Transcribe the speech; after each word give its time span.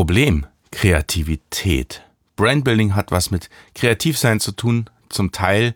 Problem, 0.00 0.46
Kreativität. 0.72 2.00
Brandbuilding 2.34 2.94
hat 2.94 3.10
was 3.10 3.30
mit 3.30 3.50
Kreativsein 3.74 4.40
zu 4.40 4.52
tun, 4.52 4.88
zum 5.10 5.30
Teil. 5.30 5.74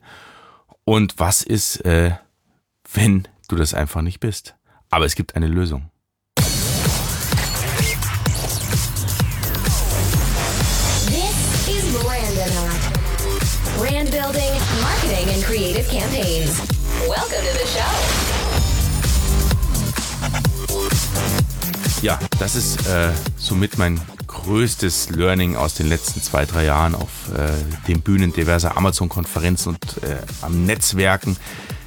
Und 0.84 1.18
was 1.18 1.42
ist, 1.42 1.84
äh, 1.84 2.12
wenn 2.95 3.29
du 3.49 3.57
das 3.57 3.75
einfach 3.75 4.00
nicht 4.00 4.21
bist? 4.21 4.55
Aber 4.89 5.05
es 5.05 5.15
gibt 5.15 5.37
eine 5.37 5.47
Lösung. 5.47 5.91
This 6.37 6.49
is 11.68 11.84
Brandon 11.93 12.50
Brand 13.77 14.11
building, 14.11 14.52
marketing, 14.80 15.34
and 15.34 15.45
creative 15.45 15.86
campaigns. 15.91 16.61
Welcome 17.06 17.45
to 17.45 17.59
the 17.59 17.66
show. 17.66 18.13
Ja, 22.05 22.18
das 22.39 22.55
ist 22.55 22.86
äh, 22.86 23.12
somit 23.39 23.79
mein 23.79 23.98
größtes 24.27 25.09
Learning 25.09 25.57
aus 25.57 25.72
den 25.72 25.89
letzten 25.89 26.21
zwei, 26.21 26.45
drei 26.45 26.67
Jahren 26.67 26.95
auf 26.95 27.08
äh, 27.35 27.50
den 27.89 28.03
Bühnen 28.03 28.31
diverser 28.31 28.76
Amazon-Konferenzen 28.76 29.71
und 29.71 30.03
äh, 30.03 30.17
am 30.43 30.67
Netzwerken. 30.67 31.39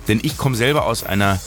Denn 0.08 0.20
ich 0.24 0.36
komme 0.36 0.56
selber 0.56 0.88
aus 0.88 1.04
einer 1.04 1.40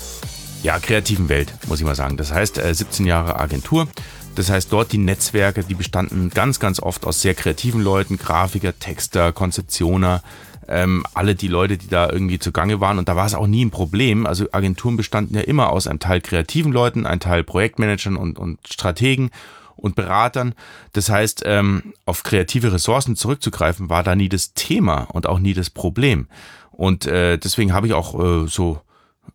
ja, 0.62 0.78
kreativen 0.78 1.28
Welt, 1.28 1.52
muss 1.66 1.80
ich 1.80 1.84
mal 1.84 1.97
sagen. 1.97 2.16
Das 2.16 2.30
heißt, 2.30 2.59
äh, 2.59 2.73
17 2.73 3.06
Jahre 3.06 3.41
Agentur. 3.41 3.88
Das 4.37 4.51
heißt, 4.51 4.73
dort 4.73 4.92
die 4.92 4.98
Netzwerke, 4.98 5.64
die 5.64 5.75
bestanden 5.75 6.30
ganz, 6.30 6.61
ganz 6.61 6.78
oft 6.78 7.05
aus 7.06 7.20
sehr 7.20 7.34
kreativen 7.34 7.83
Leuten, 7.83 8.19
Grafiker, 8.19 8.78
Texter, 8.78 9.33
Konzeptioner, 9.33 10.23
ähm, 10.70 11.05
alle 11.15 11.34
die 11.34 11.48
Leute, 11.48 11.77
die 11.77 11.88
da 11.88 12.09
irgendwie 12.09 12.38
zugange 12.38 12.80
waren. 12.80 12.98
Und 12.98 13.09
da 13.09 13.16
war 13.16 13.27
es 13.27 13.34
auch 13.34 13.47
nie 13.47 13.65
ein 13.65 13.70
Problem. 13.70 14.24
Also 14.24 14.47
Agenturen 14.52 14.97
bestanden 14.97 15.34
ja 15.34 15.42
immer 15.42 15.70
aus 15.70 15.87
einem 15.87 15.98
Teil 15.98 16.20
kreativen 16.20 16.73
Leuten, 16.73 17.06
ein 17.06 17.20
Teil 17.20 17.45
Projektmanagern 17.45 18.16
und, 18.16 18.38
und 18.38 18.59
Strategen 18.69 19.30
und 19.77 19.97
Beratern. 19.97 20.55
Das 20.92 21.11
heißt, 21.11 21.42
ähm, 21.45 21.92
auf 22.06 22.23
kreative 22.23 22.73
Ressourcen 22.73 23.16
zurückzugreifen, 23.16 23.91
war 23.91 24.02
da 24.02 24.14
nie 24.14 24.28
das 24.28 24.55
Thema 24.55 25.09
und 25.12 25.27
auch 25.27 25.41
nie 25.41 25.55
das 25.55 25.70
Problem. 25.70 26.28
Und 26.70 27.06
äh, 27.06 27.37
deswegen 27.37 27.72
habe 27.72 27.89
ich 27.89 27.92
auch 27.92 28.19
äh, 28.19 28.47
so 28.47 28.81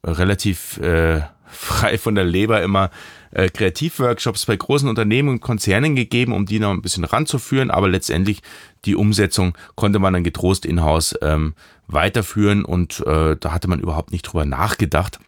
relativ 0.03 0.77
äh, 0.77 1.21
frei 1.55 1.97
von 1.97 2.15
der 2.15 2.23
Leber 2.23 2.61
immer 2.61 2.91
äh, 3.31 3.49
Kreativworkshops 3.49 4.45
bei 4.45 4.55
großen 4.55 4.87
Unternehmen 4.87 5.29
und 5.29 5.41
Konzernen 5.41 5.95
gegeben, 5.95 6.33
um 6.33 6.45
die 6.45 6.59
noch 6.59 6.71
ein 6.71 6.81
bisschen 6.81 7.03
ranzuführen. 7.03 7.71
Aber 7.71 7.89
letztendlich 7.89 8.41
die 8.85 8.95
Umsetzung 8.95 9.57
konnte 9.75 9.99
man 9.99 10.13
dann 10.13 10.23
getrost 10.23 10.65
in-house 10.65 11.15
ähm, 11.21 11.53
weiterführen 11.87 12.65
und 12.65 13.03
äh, 13.05 13.35
da 13.39 13.51
hatte 13.51 13.67
man 13.67 13.79
überhaupt 13.79 14.11
nicht 14.11 14.23
drüber 14.23 14.45
nachgedacht, 14.45 15.19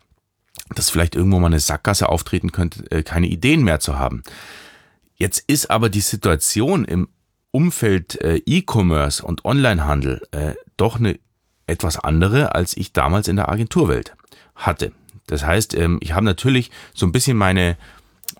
dass 0.75 0.89
vielleicht 0.89 1.16
irgendwo 1.16 1.39
mal 1.39 1.47
eine 1.47 1.59
Sackgasse 1.59 2.09
auftreten 2.09 2.52
könnte, 2.52 2.89
äh, 2.91 3.03
keine 3.03 3.28
Ideen 3.28 3.64
mehr 3.64 3.80
zu 3.80 4.00
haben. 4.00 4.23
Jetzt 5.16 5.44
ist 5.47 5.69
aber 5.72 5.89
die 5.89 6.02
Situation 6.02 6.86
im 6.86 7.09
Umfeld 7.52 8.22
äh, 8.22 8.41
E-Commerce 8.45 9.23
und 9.25 9.45
Onlinehandel 9.45 10.22
äh, 10.31 10.53
doch 10.78 10.97
eine 10.97 11.19
etwas 11.66 12.00
andere, 12.00 12.56
als 12.56 12.78
ich 12.78 12.94
damals 12.94 13.28
in 13.28 13.36
der 13.36 13.50
Agenturwelt 13.50 14.16
hatte. 14.56 14.91
Das 15.28 15.45
heißt, 15.45 15.75
ähm, 15.75 16.00
ich 16.02 16.14
habe 16.14 16.25
natürlich 16.25 16.72
so 16.94 17.06
ein 17.06 17.11
bisschen 17.11 17.38
meine 17.38 17.78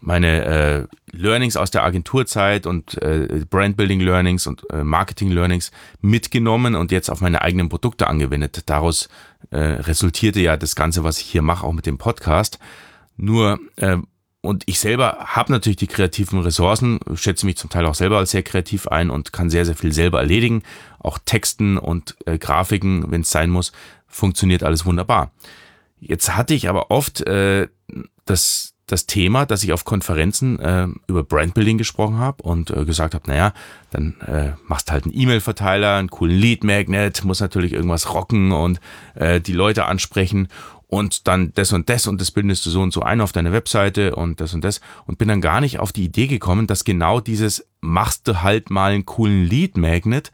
meine 0.02 0.46
äh, 0.46 0.88
Learnings 1.12 1.58
aus 1.58 1.72
der 1.72 1.84
Agenturzeit 1.84 2.66
und 2.66 3.02
äh, 3.02 3.46
Brandbuilding 3.50 4.00
Learnings 4.00 4.46
und 4.46 4.64
äh, 4.72 4.84
Marketing 4.84 5.32
Learnings 5.32 5.72
mitgenommen 6.02 6.76
und 6.76 6.92
jetzt 6.92 7.10
auf 7.10 7.22
meine 7.22 7.42
eigenen 7.42 7.70
Produkte 7.70 8.08
angewendet. 8.08 8.64
Daraus 8.68 9.10
äh, 9.50 9.58
resultierte 9.58 10.40
ja 10.40 10.58
das 10.58 10.76
Ganze, 10.76 11.04
was 11.04 11.20
ich 11.20 11.26
hier 11.26 11.42
mache, 11.42 11.66
auch 11.66 11.74
mit 11.74 11.86
dem 11.86 11.98
Podcast. 11.98 12.60
Nur 13.16 13.60
äh, 13.78 13.98
und 14.42 14.64
ich 14.66 14.80
selber 14.80 15.18
habe 15.26 15.52
natürlich 15.52 15.78
die 15.78 15.88
kreativen 15.88 16.40
Ressourcen, 16.40 17.00
schätze 17.16 17.46
mich 17.46 17.58
zum 17.58 17.70
Teil 17.70 17.86
auch 17.86 17.96
selber 17.96 18.18
als 18.18 18.32
sehr 18.32 18.44
kreativ 18.44 18.88
ein 18.88 19.10
und 19.10 19.34
kann 19.34 19.50
sehr, 19.50 19.66
sehr 19.66 19.76
viel 19.76 19.92
selber 19.92 20.20
erledigen. 20.20 20.64
Auch 21.00 21.18
Texten 21.18 21.78
und 21.78 22.16
äh, 22.26 22.38
Grafiken, 22.38 23.12
wenn 23.12 23.22
es 23.22 23.32
sein 23.32 23.50
muss, 23.50 23.72
funktioniert 24.08 24.64
alles 24.64 24.86
wunderbar. 24.86 25.32
Jetzt 26.00 26.36
hatte 26.36 26.54
ich 26.54 26.70
aber 26.70 26.92
oft 26.92 27.22
äh, 27.22 27.68
das, 28.26 28.74
das 28.86 29.06
Thema, 29.06 29.46
dass 29.46 29.64
ich 29.64 29.74
auf 29.74 29.86
Konferenzen 29.86 30.60
äh, 30.60 30.88
über 31.08 31.24
Brandbuilding 31.24 31.78
gesprochen 31.78 32.20
habe 32.20 32.44
und 32.44 32.70
äh, 32.70 32.86
gesagt 32.86 33.16
habe, 33.16 33.28
naja, 33.28 33.54
dann 33.90 34.16
äh, 34.22 34.54
machst 34.68 34.92
halt 34.92 35.06
einen 35.06 35.18
E-Mail-Verteiler, 35.18 35.96
einen 35.96 36.10
coolen 36.10 36.38
Lead-Magnet, 36.38 37.24
muss 37.24 37.40
natürlich 37.40 37.74
irgendwas 37.74 38.14
rocken 38.14 38.52
und 38.52 38.80
äh, 39.16 39.42
die 39.42 39.54
Leute 39.54 39.86
ansprechen 39.86 40.48
und 40.88 41.28
dann 41.28 41.52
das 41.54 41.74
und 41.74 41.90
das 41.90 42.08
und 42.08 42.22
das 42.22 42.32
bindest 42.32 42.66
du 42.66 42.70
so 42.70 42.82
und 42.82 42.94
so 42.94 43.02
ein 43.02 43.22
auf 43.22 43.34
deine 43.34 43.52
Webseite 43.52 44.16
und 44.16 44.40
das 44.40 44.54
und 44.54 44.64
das 44.64 44.80
und 45.06 45.18
bin 45.18 45.28
dann 45.28 45.42
gar 45.42 45.62
nicht 45.62 45.80
auf 45.80 45.92
die 45.92 46.06
Idee 46.06 46.28
gekommen, 46.28 46.66
dass 46.66 46.86
genau 46.86 47.20
dieses 47.20 47.68
machst 47.82 48.28
du 48.28 48.42
halt 48.42 48.70
mal 48.70 48.92
einen 48.94 49.06
coolen 49.06 49.44
Lead 49.44 49.78
Magnet 49.78 50.32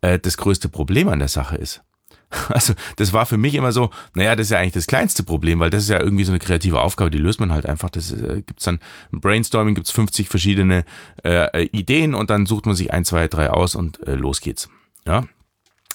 äh, 0.00 0.18
das 0.18 0.36
größte 0.36 0.68
Problem 0.68 1.08
an 1.08 1.18
der 1.18 1.28
Sache 1.28 1.56
ist. 1.56 1.82
Also 2.48 2.74
das 2.96 3.12
war 3.12 3.26
für 3.26 3.36
mich 3.36 3.54
immer 3.54 3.72
so, 3.72 3.90
naja, 4.14 4.36
das 4.36 4.46
ist 4.46 4.50
ja 4.50 4.58
eigentlich 4.58 4.72
das 4.72 4.86
kleinste 4.86 5.22
Problem, 5.22 5.60
weil 5.60 5.70
das 5.70 5.84
ist 5.84 5.90
ja 5.90 6.00
irgendwie 6.00 6.24
so 6.24 6.32
eine 6.32 6.38
kreative 6.38 6.80
Aufgabe, 6.80 7.10
die 7.10 7.18
löst 7.18 7.40
man 7.40 7.52
halt 7.52 7.66
einfach. 7.66 7.90
Das 7.90 8.12
äh, 8.12 8.42
gibt's 8.46 8.64
dann 8.64 8.80
im 9.12 9.20
Brainstorming 9.20 9.74
gibt's 9.74 9.90
50 9.90 10.28
verschiedene 10.28 10.84
äh, 11.24 11.64
Ideen 11.66 12.14
und 12.14 12.30
dann 12.30 12.46
sucht 12.46 12.66
man 12.66 12.74
sich 12.74 12.92
ein, 12.92 13.04
zwei, 13.04 13.28
drei 13.28 13.50
aus 13.50 13.74
und 13.74 14.06
äh, 14.06 14.14
los 14.14 14.40
geht's. 14.40 14.68
Ja, 15.06 15.24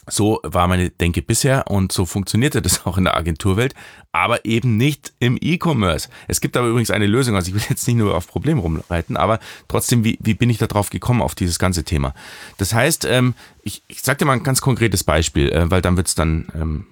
so 0.08 0.40
war 0.44 0.68
meine 0.68 0.90
Denke 0.90 1.22
bisher 1.22 1.70
und 1.70 1.92
so 1.92 2.06
funktionierte 2.06 2.62
das 2.62 2.86
auch 2.86 2.98
in 2.98 3.06
der 3.06 3.16
Agenturwelt, 3.16 3.74
aber 4.12 4.46
eben 4.46 4.78
nicht 4.78 5.14
im 5.20 5.38
E-Commerce. 5.40 6.10
Es 6.28 6.42
gibt 6.42 6.58
aber 6.58 6.68
übrigens 6.68 6.92
eine 6.92 7.08
Lösung, 7.08 7.36
also 7.36 7.50
ich 7.50 7.56
will 7.56 7.64
jetzt 7.70 7.88
nicht 7.88 7.98
nur 7.98 8.16
auf 8.16 8.28
Probleme 8.28 8.62
rumreiten, 8.62 9.18
aber 9.18 9.40
trotzdem, 9.68 10.04
wie, 10.04 10.18
wie 10.22 10.34
bin 10.34 10.50
ich 10.50 10.58
da 10.58 10.68
drauf 10.68 10.90
gekommen 10.90 11.22
auf 11.22 11.36
dieses 11.36 11.60
ganze 11.60 11.84
Thema? 11.84 12.14
Das 12.58 12.74
heißt, 12.74 13.06
ähm, 13.06 13.34
ich, 13.64 13.82
ich 13.88 14.02
sag 14.02 14.18
dir 14.18 14.26
mal 14.26 14.34
ein 14.34 14.44
ganz 14.44 14.62
konkretes 14.62 15.04
Beispiel, 15.04 15.50
äh, 15.50 15.72
weil 15.72 15.82
dann 15.82 15.98
wird's 15.98 16.16
dann 16.16 16.48
ähm, 16.56 16.88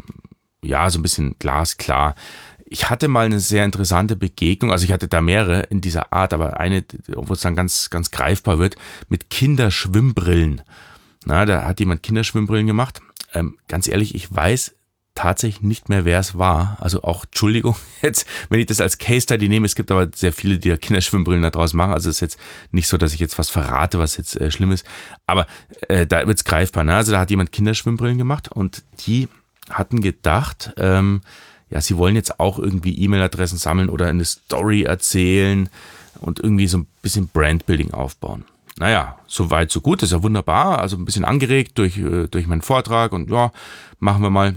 ja 0.64 0.90
so 0.90 1.00
ein 1.00 1.04
bisschen 1.04 1.36
glasklar. 1.38 2.16
Ich 2.66 2.90
hatte 2.90 3.10
mal 3.10 3.26
eine 3.26 3.42
sehr 3.42 3.66
interessante 3.66 4.16
Begegnung, 4.16 4.72
also 4.72 4.86
ich 4.86 4.94
hatte 4.94 5.10
da 5.10 5.20
mehrere 5.20 5.64
in 5.64 5.82
dieser 5.82 6.14
Art, 6.14 6.34
aber 6.34 6.60
eine, 6.60 6.86
wo 7.08 7.34
es 7.34 7.42
dann 7.42 7.56
ganz, 7.56 7.90
ganz 7.90 8.12
greifbar 8.12 8.60
wird, 8.60 8.78
mit 9.10 9.30
Kinderschwimmbrillen. 9.30 10.62
Na, 11.26 11.46
da 11.46 11.66
hat 11.66 11.80
jemand 11.80 12.04
Kinderschwimmbrillen 12.04 12.68
gemacht. 12.68 13.02
Ähm, 13.34 13.58
ganz 13.68 13.88
ehrlich, 13.88 14.16
ich 14.16 14.34
weiß 14.34 14.74
tatsächlich 15.14 15.62
nicht 15.62 15.90
mehr, 15.90 16.06
wer 16.06 16.20
es 16.20 16.38
war. 16.38 16.78
Also 16.80 17.04
auch, 17.04 17.26
Entschuldigung, 17.26 17.76
jetzt, 18.02 18.26
wenn 18.50 18.60
ich 18.60 18.66
das 18.66 18.82
als 18.82 18.98
Case 18.98 19.22
Study 19.22 19.50
nehme, 19.50 19.66
es 19.66 19.76
gibt 19.76 19.92
aber 19.92 20.10
sehr 20.14 20.34
viele, 20.34 20.58
die 20.58 20.70
ja 20.70 20.78
Kinderschwimmbrillen 20.78 21.44
daraus 21.44 21.74
machen. 21.74 21.94
Also 21.94 22.10
es 22.10 22.18
ist 22.18 22.22
jetzt 22.22 22.40
nicht 22.72 22.88
so, 22.88 22.98
dass 22.98 23.14
ich 23.14 23.20
jetzt 23.20 23.38
was 23.38 23.50
verrate, 23.50 24.00
was 24.00 24.18
jetzt 24.18 24.40
äh, 24.40 24.52
schlimm 24.52 24.72
ist. 24.72 24.86
Aber 25.28 25.48
äh, 25.90 26.08
da 26.08 26.26
wird's 26.28 26.44
greifbar. 26.44 26.84
Ne? 26.84 26.96
Also 26.96 27.12
da 27.12 27.20
hat 27.20 27.30
jemand 27.30 27.52
Kinderschwimmbrillen 27.52 28.18
gemacht 28.18 28.52
und 28.52 28.84
die 29.06 29.28
hatten 29.70 30.02
gedacht, 30.02 30.74
ähm, 30.78 31.22
ja, 31.70 31.80
sie 31.80 31.98
wollen 31.98 32.16
jetzt 32.16 32.40
auch 32.40 32.60
irgendwie 32.60 32.98
E-Mail-Adressen 33.02 33.58
sammeln 33.58 33.90
oder 33.90 34.08
eine 34.08 34.26
Story 34.26 34.84
erzählen 34.84 35.70
und 36.20 36.40
irgendwie 36.40 36.68
so 36.68 36.80
ein 36.80 36.88
bisschen 37.02 37.28
Brandbuilding 37.28 37.92
aufbauen 37.92 38.44
naja, 38.78 39.18
so 39.28 39.52
weit, 39.52 39.72
so 39.72 39.82
gut, 39.82 40.04
ist 40.04 40.12
ja 40.12 40.24
wunderbar. 40.24 40.80
Also 40.80 40.98
ein 40.98 41.06
bisschen 41.06 41.26
angeregt 41.26 41.78
durch, 41.78 41.98
äh, 41.98 42.28
durch 42.28 42.48
meinen 42.48 42.62
Vortrag 42.62 43.12
und 43.12 43.30
ja, 43.30 43.52
machen 44.00 44.22
wir 44.22 44.30
mal. 44.30 44.56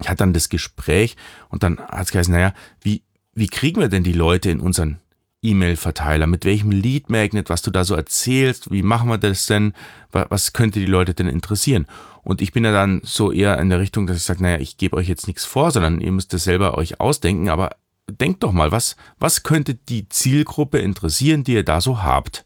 Ich 0.00 0.08
hatte 0.08 0.18
dann 0.18 0.34
das 0.34 0.50
Gespräch 0.50 1.16
und 1.48 1.62
dann 1.62 1.78
hat 1.78 2.06
es 2.06 2.12
geheißen, 2.12 2.32
naja, 2.32 2.52
wie, 2.82 3.02
wie 3.32 3.46
kriegen 3.46 3.80
wir 3.80 3.88
denn 3.88 4.04
die 4.04 4.12
Leute 4.12 4.50
in 4.50 4.60
unseren 4.60 4.98
E-Mail-Verteiler? 5.42 6.26
Mit 6.26 6.44
welchem 6.44 6.70
Lead 6.70 7.08
Magnet, 7.08 7.48
was 7.48 7.62
du 7.62 7.70
da 7.70 7.84
so 7.84 7.94
erzählst? 7.94 8.70
Wie 8.70 8.82
machen 8.82 9.08
wir 9.08 9.16
das 9.16 9.46
denn? 9.46 9.72
Was 10.10 10.52
könnte 10.52 10.80
die 10.80 10.86
Leute 10.86 11.14
denn 11.14 11.28
interessieren? 11.28 11.86
Und 12.22 12.42
ich 12.42 12.52
bin 12.52 12.64
ja 12.64 12.72
dann 12.72 13.00
so 13.04 13.32
eher 13.32 13.58
in 13.58 13.70
der 13.70 13.78
Richtung, 13.78 14.06
dass 14.06 14.16
ich 14.16 14.24
sage, 14.24 14.42
naja, 14.42 14.58
ich 14.58 14.76
gebe 14.76 14.96
euch 14.96 15.08
jetzt 15.08 15.28
nichts 15.28 15.44
vor, 15.44 15.70
sondern 15.70 16.00
ihr 16.00 16.12
müsst 16.12 16.32
das 16.32 16.44
selber 16.44 16.76
euch 16.76 17.00
ausdenken, 17.00 17.48
aber 17.48 17.70
denkt 18.10 18.42
doch 18.42 18.52
mal, 18.52 18.72
was, 18.72 18.96
was 19.18 19.44
könnte 19.44 19.74
die 19.74 20.08
Zielgruppe 20.08 20.78
interessieren, 20.78 21.44
die 21.44 21.54
ihr 21.54 21.64
da 21.64 21.80
so 21.80 22.02
habt? 22.02 22.44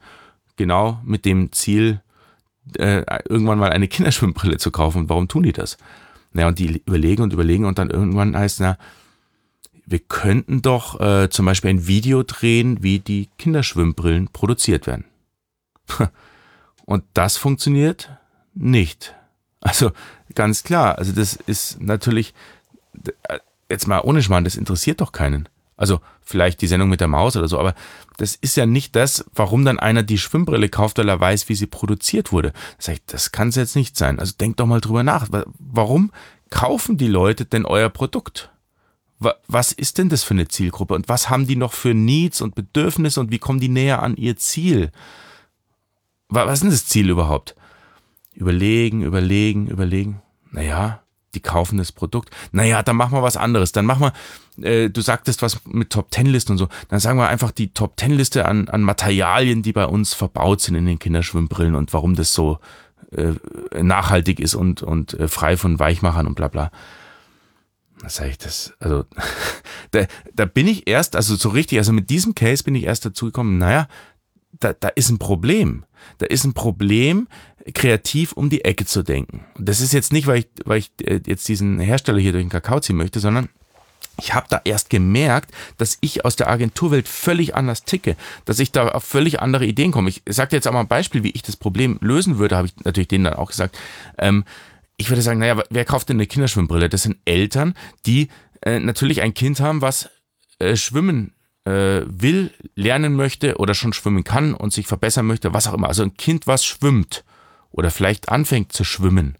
Genau 0.61 1.01
mit 1.05 1.25
dem 1.25 1.53
Ziel, 1.53 2.03
äh, 2.77 3.03
irgendwann 3.27 3.59
mal 3.59 3.71
eine 3.71 3.89
Kinderschwimmbrille 3.89 4.59
zu 4.59 4.71
kaufen. 4.71 4.99
Und 4.99 5.09
warum 5.09 5.27
tun 5.27 5.43
die 5.43 5.55
das? 5.55 5.79
Naja, 6.35 6.49
und 6.49 6.59
die 6.59 6.83
überlegen 6.85 7.23
und 7.23 7.33
überlegen 7.33 7.65
und 7.65 7.79
dann 7.79 7.89
irgendwann 7.89 8.37
heißt, 8.37 8.61
na, 8.61 8.77
wir 9.87 10.01
könnten 10.01 10.61
doch 10.61 11.01
äh, 11.01 11.31
zum 11.31 11.47
Beispiel 11.47 11.71
ein 11.71 11.87
Video 11.87 12.23
drehen, 12.23 12.83
wie 12.83 12.99
die 12.99 13.31
Kinderschwimmbrillen 13.39 14.29
produziert 14.29 14.87
werden. 14.87 15.05
Und 16.85 17.05
das 17.15 17.37
funktioniert 17.37 18.11
nicht. 18.55 19.15
Also 19.61 19.91
ganz 20.35 20.63
klar, 20.63 20.99
also 20.99 21.13
das 21.13 21.35
ist 21.35 21.81
natürlich, 21.81 22.35
äh, 23.29 23.39
jetzt 23.69 23.89
mal 23.89 24.01
ohne 24.01 24.23
Schmarrn, 24.23 24.45
das 24.45 24.57
interessiert 24.57 25.01
doch 25.01 25.13
keinen. 25.13 25.49
Also 25.81 26.01
vielleicht 26.21 26.61
die 26.61 26.67
Sendung 26.67 26.91
mit 26.91 27.01
der 27.01 27.09
Maus 27.09 27.39
oder 27.39 27.49
so, 27.49 27.59
aber 27.59 27.75
das 28.19 28.35
ist 28.35 28.55
ja 28.55 28.67
nicht 28.67 28.95
das, 28.97 29.25
warum 29.35 29.65
dann 29.65 29.79
einer 29.79 30.03
die 30.03 30.19
Schwimmbrille 30.19 30.69
kauft, 30.69 30.99
weil 30.99 31.09
er 31.09 31.19
weiß, 31.19 31.49
wie 31.49 31.55
sie 31.55 31.67
produziert 31.67 32.33
wurde. 32.33 32.53
Das, 32.77 32.89
heißt, 32.89 33.03
das 33.07 33.33
kann 33.33 33.49
es 33.49 33.57
jetzt 33.57 33.77
nicht 33.77 33.97
sein. 33.97 34.19
Also 34.19 34.35
denkt 34.39 34.61
doch 34.61 34.67
mal 34.67 34.83
drüber 34.83 35.05
nach. 35.05 35.29
Warum 35.59 36.13
kaufen 36.51 36.99
die 36.99 37.09
Leute 37.09 37.47
denn 37.47 37.65
euer 37.65 37.89
Produkt? 37.89 38.51
Was 39.49 39.73
ist 39.73 39.97
denn 39.97 40.11
das 40.11 40.23
für 40.23 40.35
eine 40.35 40.49
Zielgruppe 40.49 40.95
und 40.95 41.09
was 41.09 41.31
haben 41.31 41.47
die 41.47 41.57
noch 41.57 41.73
für 41.73 41.95
Needs 41.95 42.43
und 42.43 42.55
Bedürfnisse 42.55 43.19
und 43.19 43.31
wie 43.31 43.39
kommen 43.39 43.61
die 43.61 43.69
näher 43.69 44.03
an 44.03 44.17
ihr 44.17 44.37
Ziel? 44.37 44.93
was 46.29 46.53
ist 46.53 46.63
denn 46.63 46.71
das 46.71 46.87
Ziel 46.87 47.09
überhaupt? 47.09 47.57
Überlegen, 48.35 49.03
überlegen, 49.03 49.67
überlegen. 49.67 50.21
Naja, 50.53 51.03
die 51.35 51.41
kaufen 51.41 51.79
das 51.79 51.93
Produkt. 51.93 52.31
Naja, 52.53 52.83
dann 52.83 52.97
machen 52.97 53.13
wir 53.13 53.23
was 53.23 53.37
anderes. 53.37 53.73
Dann 53.73 53.87
machen 53.87 54.11
wir, 54.57 54.65
äh, 54.65 54.91
du 54.91 55.01
sagtest 55.01 55.43
was 55.43 55.61
mit 55.65 55.91
Top 55.91 56.11
Ten 56.11 56.27
Listen 56.27 56.53
und 56.53 56.59
so. 56.59 56.69
Dann 56.89 57.01
sagen 57.01 57.19
wir 57.19 57.29
einfach 57.29 57.51
die 57.51 57.73
Top 57.73 57.97
Ten 57.97 58.13
Liste 58.13 58.47
an, 58.47 58.69
an 58.69 58.83
Materialien, 58.83 59.63
die 59.63 59.73
bei 59.73 59.87
uns 59.87 60.15
verbaut 60.15 60.61
sind 60.61 60.75
in 60.75 60.87
den 60.87 60.99
Kinderschwimmbrillen 60.99 61.75
und 61.75 61.93
warum 61.93 62.17
das 62.17 62.35
so 62.35 62.59
äh, 63.13 63.33
nachhaltig 63.81 64.41
ist 64.41 64.55
und, 64.55 64.83
und 64.83 65.15
äh, 65.15 65.29
frei 65.29 65.57
von 65.57 65.79
Weichmachern 65.79 66.27
und 66.27 66.35
bla 66.35 66.49
bla. 66.49 66.71
Was 68.03 68.17
sage 68.17 68.31
ich 68.31 68.39
das? 68.39 68.73
Also, 68.81 69.05
da, 69.91 70.07
da 70.35 70.45
bin 70.47 70.67
ich 70.67 70.89
erst, 70.89 71.17
also 71.17 71.37
so 71.37 71.51
richtig, 71.51 71.79
also 71.79 71.93
mit 71.93 72.11
diesem 72.11 72.35
Case 72.35 72.65
bin 72.65 72.75
ich 72.75 72.85
erst 72.85 73.05
dazu 73.05 73.27
gekommen, 73.27 73.59
naja, 73.59 73.89
da, 74.59 74.73
da 74.73 74.89
ist 74.89 75.11
ein 75.11 75.19
Problem. 75.19 75.85
Da 76.19 76.27
ist 76.27 76.45
ein 76.45 76.55
Problem, 76.55 77.29
kreativ 77.75 78.33
um 78.33 78.51
die 78.51 78.65
Ecke 78.65 78.87
zu 78.87 79.03
denken. 79.03 79.45
Das 79.59 79.81
ist 79.81 79.93
jetzt 79.93 80.13
nicht, 80.13 80.27
weil 80.27 80.41
ich, 80.41 80.49
weil 80.65 80.79
ich 80.79 80.91
äh, 81.05 81.21
jetzt 81.27 81.49
diesen 81.49 81.79
Hersteller 81.79 82.19
hier 82.19 82.33
durch 82.33 82.45
den 82.45 82.51
Kakao 82.51 82.81
ziehen 82.81 82.97
möchte, 82.97 83.21
sondern 83.21 83.49
ich 84.19 84.35
habe 84.35 84.47
da 84.51 84.61
erst 84.65 84.91
gemerkt, 84.91 85.53
dass 85.79 85.97
ich 86.01 86.25
aus 86.25 86.37
der 86.37 86.51
Agenturwelt 86.51 87.09
völlig 87.09 87.55
anders 87.55 87.85
ticke, 87.85 88.17
dass 88.45 88.59
ich 88.59 88.71
da 88.71 88.89
auf 88.89 89.05
völlig 89.05 89.41
andere 89.41 89.65
Ideen 89.65 89.93
komme. 89.93 90.11
Ich 90.11 90.23
sage 90.29 90.55
jetzt 90.55 90.69
auch 90.69 90.73
mal 90.73 90.81
ein 90.81 90.89
Beispiel, 90.89 91.23
wie 91.23 91.31
ich 91.31 91.43
das 91.43 91.57
Problem 91.57 91.99
lösen 92.01 92.39
würde, 92.39 92.57
habe 92.57 92.67
ich 92.69 92.77
natürlich 92.85 93.09
denen 93.09 93.25
dann 93.25 93.35
auch 93.35 93.49
gesagt. 93.49 93.79
Ähm, 94.19 94.45
ich 94.97 95.09
würde 95.09 95.23
sagen, 95.23 95.41
naja, 95.41 95.63
wer 95.71 95.85
kauft 95.87 96.11
denn 96.11 96.19
eine 96.19 96.27
Kinderschwimmbrille? 96.27 96.91
Das 96.91 97.05
sind 97.05 97.17
Eltern, 97.25 97.75
die 98.05 98.29
äh, 98.61 98.79
natürlich 98.79 99.23
ein 99.23 99.33
Kind 99.33 99.61
haben, 99.61 99.81
was 99.81 100.11
äh, 100.59 100.77
schwimmen 100.77 101.33
äh, 101.65 102.03
will, 102.07 102.53
lernen 102.75 103.15
möchte 103.15 103.57
oder 103.57 103.75
schon 103.75 103.93
schwimmen 103.93 104.25
kann 104.25 104.55
und 104.55 104.73
sich 104.73 104.87
verbessern 104.87 105.27
möchte, 105.27 105.53
was 105.53 105.67
auch 105.67 105.75
immer. 105.75 105.89
Also 105.89 106.03
ein 106.03 106.17
Kind, 106.17 106.47
was 106.47 106.65
schwimmt 106.65 107.25
oder 107.71 107.91
vielleicht 107.91 108.29
anfängt 108.29 108.73
zu 108.73 108.85
schwimmen. 108.85 109.37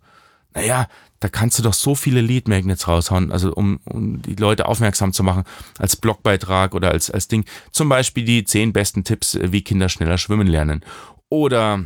Naja, 0.55 0.89
da 1.21 1.29
kannst 1.29 1.59
du 1.59 1.63
doch 1.63 1.75
so 1.75 1.95
viele 1.95 2.23
Lead 2.23 2.49
Magnets 2.49 2.89
raushauen, 2.89 3.31
also 3.31 3.53
um, 3.53 3.79
um 3.85 4.23
die 4.23 4.37
Leute 4.37 4.67
aufmerksam 4.67 5.13
zu 5.13 5.23
machen, 5.23 5.45
als 5.79 5.97
Blogbeitrag 5.97 6.75
oder 6.75 6.91
als, 6.91 7.11
als 7.11 7.29
Ding. 7.29 7.45
Zum 7.71 7.89
Beispiel 7.89 8.25
die 8.25 8.45
zehn 8.45 8.73
besten 8.73 9.05
Tipps, 9.05 9.35
äh, 9.35 9.53
wie 9.53 9.63
Kinder 9.63 9.89
schneller 9.89 10.19
schwimmen 10.19 10.47
lernen. 10.47 10.83
Oder 11.29 11.85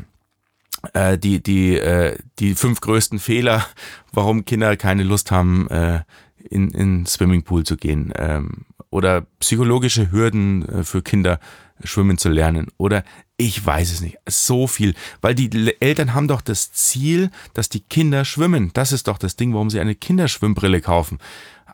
äh, 0.92 1.18
die, 1.18 1.42
die, 1.42 1.76
äh, 1.76 2.16
die 2.38 2.54
fünf 2.54 2.80
größten 2.80 3.18
Fehler, 3.18 3.66
warum 4.12 4.44
Kinder 4.44 4.76
keine 4.76 5.02
Lust 5.02 5.30
haben, 5.30 5.68
äh, 5.68 6.02
in, 6.48 6.70
in 6.70 7.06
Swimmingpool 7.06 7.64
zu 7.64 7.76
gehen. 7.76 8.12
Ähm, 8.16 8.66
oder 8.94 9.26
psychologische 9.40 10.12
Hürden 10.12 10.68
äh, 10.68 10.84
für 10.84 11.02
Kinder 11.02 11.40
schwimmen 11.82 12.16
zu 12.16 12.28
lernen. 12.28 12.68
Oder 12.76 13.02
ich 13.36 13.66
weiß 13.66 13.92
es 13.92 14.00
nicht. 14.00 14.18
So 14.28 14.68
viel. 14.68 14.94
Weil 15.20 15.34
die 15.34 15.74
Eltern 15.80 16.14
haben 16.14 16.28
doch 16.28 16.40
das 16.40 16.72
Ziel, 16.72 17.32
dass 17.54 17.68
die 17.68 17.80
Kinder 17.80 18.24
schwimmen. 18.24 18.70
Das 18.72 18.92
ist 18.92 19.08
doch 19.08 19.18
das 19.18 19.34
Ding, 19.34 19.52
warum 19.52 19.68
sie 19.68 19.80
eine 19.80 19.96
Kinderschwimmbrille 19.96 20.80
kaufen 20.80 21.18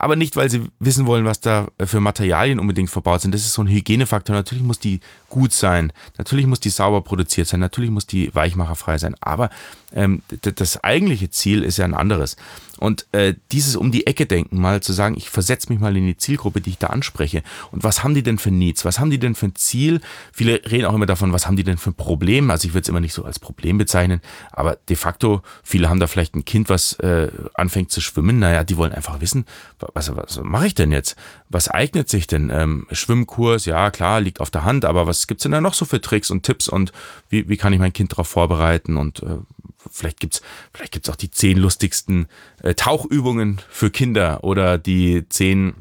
aber 0.01 0.17
nicht, 0.17 0.35
weil 0.35 0.49
sie 0.49 0.63
wissen 0.79 1.05
wollen, 1.05 1.27
was 1.27 1.41
da 1.41 1.69
für 1.79 2.01
Materialien 2.01 2.59
unbedingt 2.59 2.89
verbaut 2.89 3.21
sind. 3.21 3.35
Das 3.35 3.43
ist 3.43 3.53
so 3.53 3.63
ein 3.63 3.69
Hygienefaktor. 3.69 4.35
Natürlich 4.35 4.65
muss 4.65 4.79
die 4.79 5.01
gut 5.29 5.53
sein, 5.53 5.93
natürlich 6.17 6.47
muss 6.47 6.61
die 6.61 6.71
sauber 6.71 7.03
produziert 7.03 7.49
sein, 7.49 7.61
natürlich 7.61 7.91
muss 7.91 8.07
die 8.07 8.35
weichmacherfrei 8.35 8.99
sein, 8.99 9.15
aber 9.21 9.51
ähm, 9.93 10.23
das 10.41 10.83
eigentliche 10.85 11.31
Ziel 11.31 11.63
ist 11.63 11.79
ja 11.79 11.85
ein 11.85 11.95
anderes. 11.95 12.37
Und 12.79 13.07
äh, 13.13 13.35
dieses 13.53 13.77
um 13.77 13.93
die 13.93 14.07
Ecke 14.07 14.25
denken, 14.27 14.59
mal 14.59 14.83
zu 14.83 14.93
sagen, 14.93 15.15
ich 15.17 15.29
versetze 15.29 15.71
mich 15.71 15.81
mal 15.81 15.97
in 15.97 16.07
die 16.07 16.17
Zielgruppe, 16.17 16.61
die 16.61 16.71
ich 16.71 16.79
da 16.79 16.87
anspreche. 16.87 17.43
Und 17.73 17.85
was 17.85 18.03
haben 18.03 18.15
die 18.15 18.23
denn 18.23 18.39
für 18.39 18.51
Needs? 18.51 18.87
Was 18.87 18.99
haben 18.99 19.11
die 19.11 19.19
denn 19.19 19.35
für 19.35 19.47
ein 19.47 19.55
Ziel? 19.55 20.01
Viele 20.33 20.63
reden 20.71 20.87
auch 20.87 20.95
immer 20.95 21.07
davon, 21.07 21.33
was 21.33 21.47
haben 21.47 21.57
die 21.57 21.65
denn 21.65 21.77
für 21.77 21.91
ein 21.91 21.95
Problem? 21.95 22.51
Also 22.51 22.67
ich 22.67 22.73
würde 22.73 22.83
es 22.83 22.89
immer 22.89 23.01
nicht 23.01 23.13
so 23.13 23.25
als 23.25 23.39
Problem 23.39 23.77
bezeichnen, 23.77 24.23
aber 24.51 24.79
de 24.89 24.97
facto, 24.97 25.43
viele 25.63 25.91
haben 25.91 26.01
da 26.01 26.07
vielleicht 26.07 26.35
ein 26.35 26.47
Kind, 26.47 26.71
was 26.71 26.95
äh, 27.01 27.29
anfängt 27.53 27.91
zu 27.91 28.01
schwimmen. 28.01 28.39
Naja, 28.39 28.65
die 28.65 28.79
wollen 28.79 28.93
einfach 28.93 29.21
wissen, 29.21 29.45
was, 29.95 30.15
was 30.15 30.41
mache 30.43 30.69
ich 30.69 30.75
denn 30.75 30.93
jetzt? 30.93 31.17
Was 31.49 31.69
eignet 31.69 32.09
sich 32.09 32.27
denn? 32.27 32.51
Ähm, 32.51 32.87
Schwimmkurs, 32.91 33.65
ja 33.65 33.91
klar, 33.91 34.21
liegt 34.21 34.41
auf 34.41 34.51
der 34.51 34.65
Hand, 34.65 34.85
aber 34.85 35.07
was 35.07 35.27
gibt's 35.27 35.43
denn 35.43 35.53
da 35.53 35.61
noch 35.61 35.75
so 35.75 35.85
für 35.85 36.01
Tricks 36.01 36.31
und 36.31 36.43
Tipps 36.43 36.69
und 36.69 36.93
wie, 37.29 37.49
wie 37.49 37.57
kann 37.57 37.73
ich 37.73 37.79
mein 37.79 37.93
Kind 37.93 38.13
darauf 38.13 38.29
vorbereiten 38.29 38.97
und 38.97 39.23
äh, 39.23 39.39
vielleicht 39.91 40.21
gibt's 40.21 40.43
vielleicht 40.73 40.93
gibt's 40.93 41.09
auch 41.09 41.17
die 41.17 41.31
zehn 41.31 41.59
lustigsten 41.59 42.27
äh, 42.63 42.75
Tauchübungen 42.75 43.61
für 43.71 43.91
Kinder 43.91 44.45
oder 44.45 44.79
die 44.79 45.29
zehn 45.29 45.75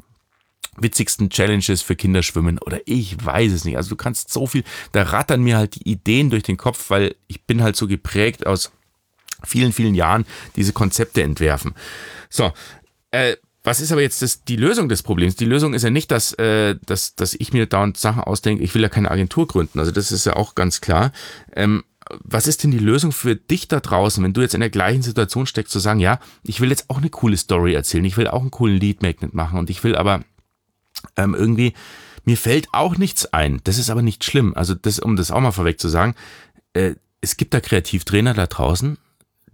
witzigsten 0.77 1.29
Challenges 1.29 1.81
für 1.81 1.95
Kinderschwimmen 1.95 2.59
oder 2.59 2.79
ich 2.85 3.23
weiß 3.23 3.51
es 3.51 3.65
nicht. 3.65 3.77
Also 3.77 3.89
du 3.89 3.95
kannst 3.95 4.31
so 4.31 4.47
viel, 4.47 4.63
da 4.91 5.03
rattern 5.03 5.41
mir 5.41 5.57
halt 5.57 5.75
die 5.75 5.89
Ideen 5.89 6.29
durch 6.29 6.43
den 6.43 6.57
Kopf, 6.57 6.89
weil 6.89 7.15
ich 7.27 7.43
bin 7.43 7.61
halt 7.61 7.75
so 7.75 7.87
geprägt 7.87 8.47
aus 8.47 8.71
vielen, 9.43 9.73
vielen 9.73 9.95
Jahren 9.95 10.25
diese 10.55 10.73
Konzepte 10.73 11.21
entwerfen. 11.21 11.75
So, 12.29 12.51
äh, 13.11 13.35
was 13.63 13.81
ist 13.81 13.91
aber 13.91 14.01
jetzt 14.01 14.21
das, 14.21 14.43
die 14.43 14.55
Lösung 14.55 14.87
des 14.87 15.03
Problems? 15.03 15.35
Die 15.35 15.45
Lösung 15.45 15.73
ist 15.73 15.83
ja 15.83 15.89
nicht, 15.89 16.11
dass, 16.11 16.33
äh, 16.33 16.75
dass, 16.85 17.15
dass 17.15 17.33
ich 17.33 17.51
mir 17.51 17.65
dauernd 17.65 17.97
Sachen 17.97 18.23
ausdenke, 18.23 18.63
ich 18.63 18.73
will 18.73 18.81
ja 18.81 18.89
keine 18.89 19.11
Agentur 19.11 19.47
gründen. 19.47 19.79
Also 19.79 19.91
das 19.91 20.11
ist 20.11 20.25
ja 20.25 20.35
auch 20.35 20.55
ganz 20.55 20.81
klar. 20.81 21.11
Ähm, 21.55 21.83
was 22.23 22.47
ist 22.47 22.63
denn 22.63 22.71
die 22.71 22.79
Lösung 22.79 23.11
für 23.11 23.35
dich 23.35 23.67
da 23.67 23.79
draußen, 23.79 24.23
wenn 24.23 24.33
du 24.33 24.41
jetzt 24.41 24.55
in 24.55 24.61
der 24.61 24.69
gleichen 24.69 25.03
Situation 25.03 25.45
steckst, 25.45 25.71
zu 25.71 25.79
sagen, 25.79 25.99
ja, 25.99 26.19
ich 26.43 26.59
will 26.61 26.69
jetzt 26.69 26.89
auch 26.89 26.97
eine 26.97 27.09
coole 27.09 27.37
Story 27.37 27.73
erzählen, 27.73 28.05
ich 28.05 28.17
will 28.17 28.27
auch 28.27 28.41
einen 28.41 28.51
coolen 28.51 28.79
Lead 28.79 29.01
Magnet 29.01 29.33
machen 29.33 29.59
und 29.59 29.69
ich 29.69 29.83
will 29.83 29.95
aber 29.95 30.23
ähm, 31.17 31.35
irgendwie, 31.35 31.73
mir 32.25 32.37
fällt 32.37 32.67
auch 32.71 32.97
nichts 32.97 33.27
ein. 33.27 33.61
Das 33.63 33.77
ist 33.77 33.89
aber 33.89 34.01
nicht 34.01 34.23
schlimm. 34.23 34.53
Also 34.55 34.73
das, 34.73 34.99
um 34.99 35.15
das 35.15 35.31
auch 35.31 35.39
mal 35.39 35.51
vorweg 35.51 35.79
zu 35.79 35.89
sagen, 35.89 36.15
äh, 36.73 36.95
es 37.21 37.37
gibt 37.37 37.53
da 37.53 37.59
Kreativtrainer 37.59 38.33
da 38.33 38.47
draußen, 38.47 38.97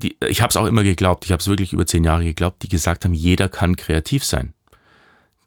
die, 0.01 0.17
ich 0.27 0.41
habe 0.41 0.49
es 0.49 0.57
auch 0.57 0.65
immer 0.65 0.83
geglaubt, 0.83 1.25
ich 1.25 1.31
habe 1.31 1.41
es 1.41 1.47
wirklich 1.47 1.73
über 1.73 1.85
zehn 1.85 2.03
Jahre 2.03 2.23
geglaubt, 2.23 2.63
die 2.63 2.69
gesagt 2.69 3.05
haben, 3.05 3.13
jeder 3.13 3.49
kann 3.49 3.75
kreativ 3.75 4.23
sein. 4.23 4.53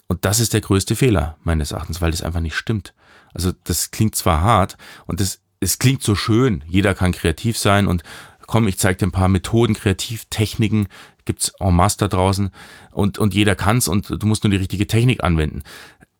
Und 0.07 0.25
das 0.25 0.41
ist 0.41 0.55
der 0.55 0.63
größte 0.63 0.97
Fehler 0.97 1.37
meines 1.45 1.73
Erachtens, 1.73 2.01
weil 2.01 2.11
das 2.11 2.23
einfach 2.23 2.41
nicht 2.41 2.57
stimmt. 2.57 2.95
Also 3.35 3.53
das 3.65 3.91
klingt 3.91 4.17
zwar 4.17 4.41
hart 4.41 4.77
und 5.07 5.21
das 5.21 5.41
es 5.61 5.79
klingt 5.79 6.03
so 6.03 6.15
schön, 6.15 6.63
jeder 6.67 6.95
kann 6.95 7.13
kreativ 7.13 7.59
sein 7.59 7.87
und 7.87 8.03
komm, 8.47 8.69
ich 8.69 8.79
zeige 8.79 8.99
dir 8.99 9.07
ein 9.07 9.13
paar 9.13 9.29
Methoden, 9.29 9.75
Kreativtechniken, 9.75 10.89
gibt's 11.25 11.53
en 11.61 11.75
masse 11.75 11.99
da 11.99 12.09
draußen 12.09 12.51
und, 12.93 13.19
und 13.19 13.35
jeder 13.35 13.55
kann's 13.55 13.89
und 13.89 14.09
du 14.09 14.27
musst 14.27 14.45
nur 14.45 14.51
die 14.51 14.57
richtige 14.57 14.87
Technik 14.87 15.23
anwenden. 15.23 15.63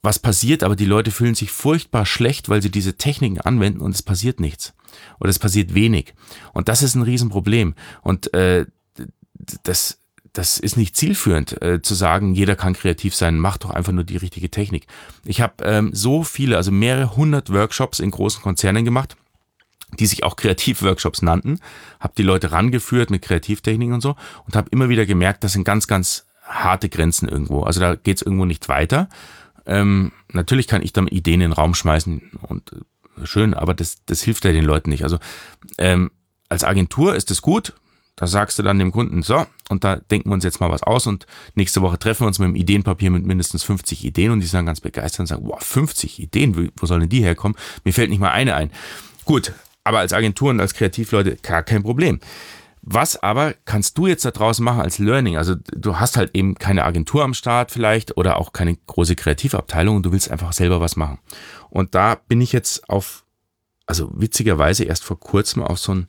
Was 0.03 0.19
passiert, 0.19 0.63
aber 0.63 0.77
die 0.77 0.85
Leute 0.85 1.11
fühlen 1.11 1.35
sich 1.35 1.51
furchtbar 1.51 2.07
schlecht, 2.07 2.49
weil 2.49 2.63
sie 2.63 2.71
diese 2.71 2.97
Techniken 2.97 3.41
anwenden 3.41 3.81
und 3.81 3.95
es 3.95 4.03
passiert 4.03 4.39
nichts. 4.39 4.75
Oder 5.21 5.31
es 5.31 5.39
passiert 5.39 5.75
wenig. 5.75 6.15
Und 6.53 6.69
das 6.69 6.83
ist 6.83 6.95
ein 6.95 7.03
Riesenproblem. 7.03 7.75
Und 8.03 8.33
äh, 8.33 8.67
das, 9.65 9.99
das 10.33 10.59
ist 10.59 10.77
nicht 10.77 10.97
zielführend, 10.97 11.61
äh, 11.63 11.83
zu 11.83 11.95
sagen, 11.95 12.35
jeder 12.35 12.55
kann 12.55 12.75
kreativ 12.75 13.15
sein, 13.15 13.39
mach 13.39 13.59
doch 13.59 13.71
einfach 13.71 13.93
nur 13.93 14.05
die 14.05 14.17
richtige 14.17 14.51
Technik. 14.51 14.87
Ich 15.25 15.41
habe 15.41 15.65
ähm, 15.65 15.91
so 15.93 16.23
viele, 16.23 16.57
also 16.57 16.71
mehrere 16.71 17.17
hundert 17.17 17.53
Workshops 17.53 17.99
in 17.99 18.11
großen 18.11 18.43
Konzernen 18.43 18.85
gemacht 18.85 19.17
die 19.99 20.07
sich 20.07 20.25
auch 20.25 20.37
Kreativworkshops 20.37 21.23
nannten, 21.23 21.61
habe 21.99 22.13
die 22.17 22.23
Leute 22.23 22.53
rangeführt 22.53 23.11
mit 23.11 23.23
Kreativtechniken 23.23 23.95
und 23.95 24.03
so 24.03 24.17
und 24.45 24.55
habe 24.55 24.69
immer 24.71 24.89
wieder 24.89 25.07
gemerkt, 25.07 25.45
das 25.45 25.53
sind 25.53 25.65
ganz, 25.65 25.87
ganz 25.87 26.27
harte 26.45 26.89
Grenzen 26.89 27.29
irgendwo. 27.29 27.63
Also 27.63 27.81
da 27.81 27.95
geht's 27.95 28.23
irgendwo 28.23 28.45
nicht 28.45 28.69
weiter. 28.69 29.09
Ähm, 29.69 30.13
natürlich 30.33 30.67
kann 30.67 30.83
ich 30.83 30.93
dann 30.93 31.07
Ideen 31.07 31.41
in 31.41 31.51
den 31.51 31.53
Raum 31.53 31.75
schmeißen 31.75 32.31
und 32.43 32.73
äh, 32.73 33.27
schön, 33.27 33.55
aber 33.55 33.75
das, 33.75 34.05
das 34.07 34.23
hilft 34.23 34.45
ja 34.45 34.53
den 34.53 34.65
Leuten 34.65 34.91
nicht. 34.91 35.05
Also 35.05 35.19
ähm, 35.77 36.11
als 36.49 36.65
Agentur 36.65 37.15
ist 37.15 37.31
es 37.31 37.43
gut, 37.43 37.75
da 38.17 38.27
sagst 38.27 38.59
du 38.59 38.63
dann 38.65 38.79
dem 38.79 38.91
Kunden, 38.91 39.23
so, 39.23 39.47
und 39.69 39.85
da 39.85 39.97
denken 39.97 40.31
wir 40.31 40.35
uns 40.35 40.43
jetzt 40.43 40.59
mal 40.59 40.71
was 40.71 40.83
aus 40.83 41.07
und 41.07 41.27
nächste 41.55 41.83
Woche 41.83 41.99
treffen 41.99 42.23
wir 42.23 42.29
uns 42.29 42.39
mit 42.39 42.47
einem 42.47 42.57
Ideenpapier 42.57 43.11
mit 43.11 43.25
mindestens 43.25 43.63
50 43.63 44.05
Ideen 44.05 44.33
und 44.33 44.41
die 44.41 44.47
sind 44.47 44.67
ganz 44.67 44.81
begeistert 44.81 45.21
und 45.21 45.27
sagen, 45.27 45.45
wow, 45.47 45.63
50 45.63 46.19
Ideen, 46.19 46.73
wo 46.77 46.87
sollen 46.87 47.09
die 47.09 47.23
herkommen? 47.23 47.57
Mir 47.85 47.93
fällt 47.93 48.11
nicht 48.11 48.19
mal 48.19 48.31
eine 48.31 48.57
ein. 48.57 48.71
Gut, 49.25 49.53
aber 49.85 50.01
als 50.01 50.13
Agentur 50.13 50.51
und 50.51 50.61
als 50.61 50.75
Kreativleute 50.75 51.37
gar 51.43 51.63
kein 51.63 51.83
Problem. 51.83 52.19
Was 52.83 53.23
aber 53.23 53.55
kannst 53.65 53.99
du 53.99 54.07
jetzt 54.07 54.25
da 54.25 54.31
draußen 54.31 54.65
machen 54.65 54.81
als 54.81 54.99
Learning? 54.99 55.37
Also 55.37 55.55
du 55.55 55.99
hast 55.99 56.17
halt 56.17 56.35
eben 56.35 56.55
keine 56.55 56.85
Agentur 56.85 57.25
am 57.25 57.35
Start 57.35 57.71
vielleicht 57.71 58.17
oder 58.17 58.39
auch 58.39 58.53
keine 58.53 58.77
große 58.77 59.17
Kreativabteilung 59.17 59.97
und 59.97 60.07
du 60.07 60.13
willst 60.13 60.31
einfach 60.31 60.53
selber 60.53 60.81
was 60.81 60.97
machen. 60.97 61.19
Und 61.71 61.95
da 61.95 62.15
bin 62.15 62.41
ich 62.41 62.53
jetzt 62.53 62.89
auf, 62.89 63.25
also 63.87 64.11
witzigerweise 64.15 64.85
erst 64.85 65.05
vor 65.05 65.19
kurzem 65.19 65.63
auf 65.63 65.79
so 65.79 65.95
ein, 65.95 66.09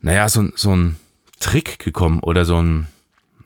naja, 0.00 0.28
so, 0.28 0.48
so 0.54 0.74
ein 0.74 0.96
Trick 1.40 1.78
gekommen 1.78 2.20
oder 2.20 2.44
so 2.44 2.60
ein, 2.60 2.88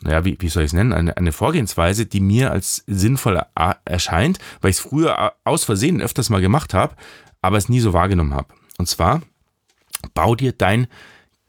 naja, 0.02 0.24
wie, 0.24 0.36
wie 0.40 0.48
soll 0.48 0.64
ich 0.64 0.68
es 0.68 0.72
nennen? 0.74 0.92
Eine, 0.92 1.16
eine 1.16 1.32
Vorgehensweise, 1.32 2.06
die 2.06 2.20
mir 2.20 2.50
als 2.50 2.84
sinnvoll 2.86 3.42
erscheint, 3.84 4.38
weil 4.60 4.70
ich 4.70 4.76
es 4.76 4.82
früher 4.82 5.32
aus 5.44 5.64
Versehen 5.64 6.02
öfters 6.02 6.28
mal 6.28 6.40
gemacht 6.40 6.74
habe, 6.74 6.96
aber 7.40 7.56
es 7.56 7.68
nie 7.68 7.80
so 7.80 7.92
wahrgenommen 7.92 8.34
habe. 8.34 8.52
Und 8.78 8.88
zwar, 8.88 9.22
bau 10.14 10.34
dir 10.34 10.52
dein 10.52 10.88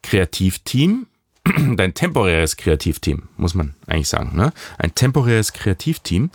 Kreativteam, 0.08 1.08
dein 1.76 1.94
temporäres 1.94 2.56
Kreativteam, 2.56 3.24
muss 3.36 3.56
man 3.56 3.76
eigentlich 3.88 4.08
sagen, 4.08 4.38
ne? 4.38 4.54
Ein 4.78 4.96
temporäres 4.96 5.52
Kreativteam. 5.52 6.30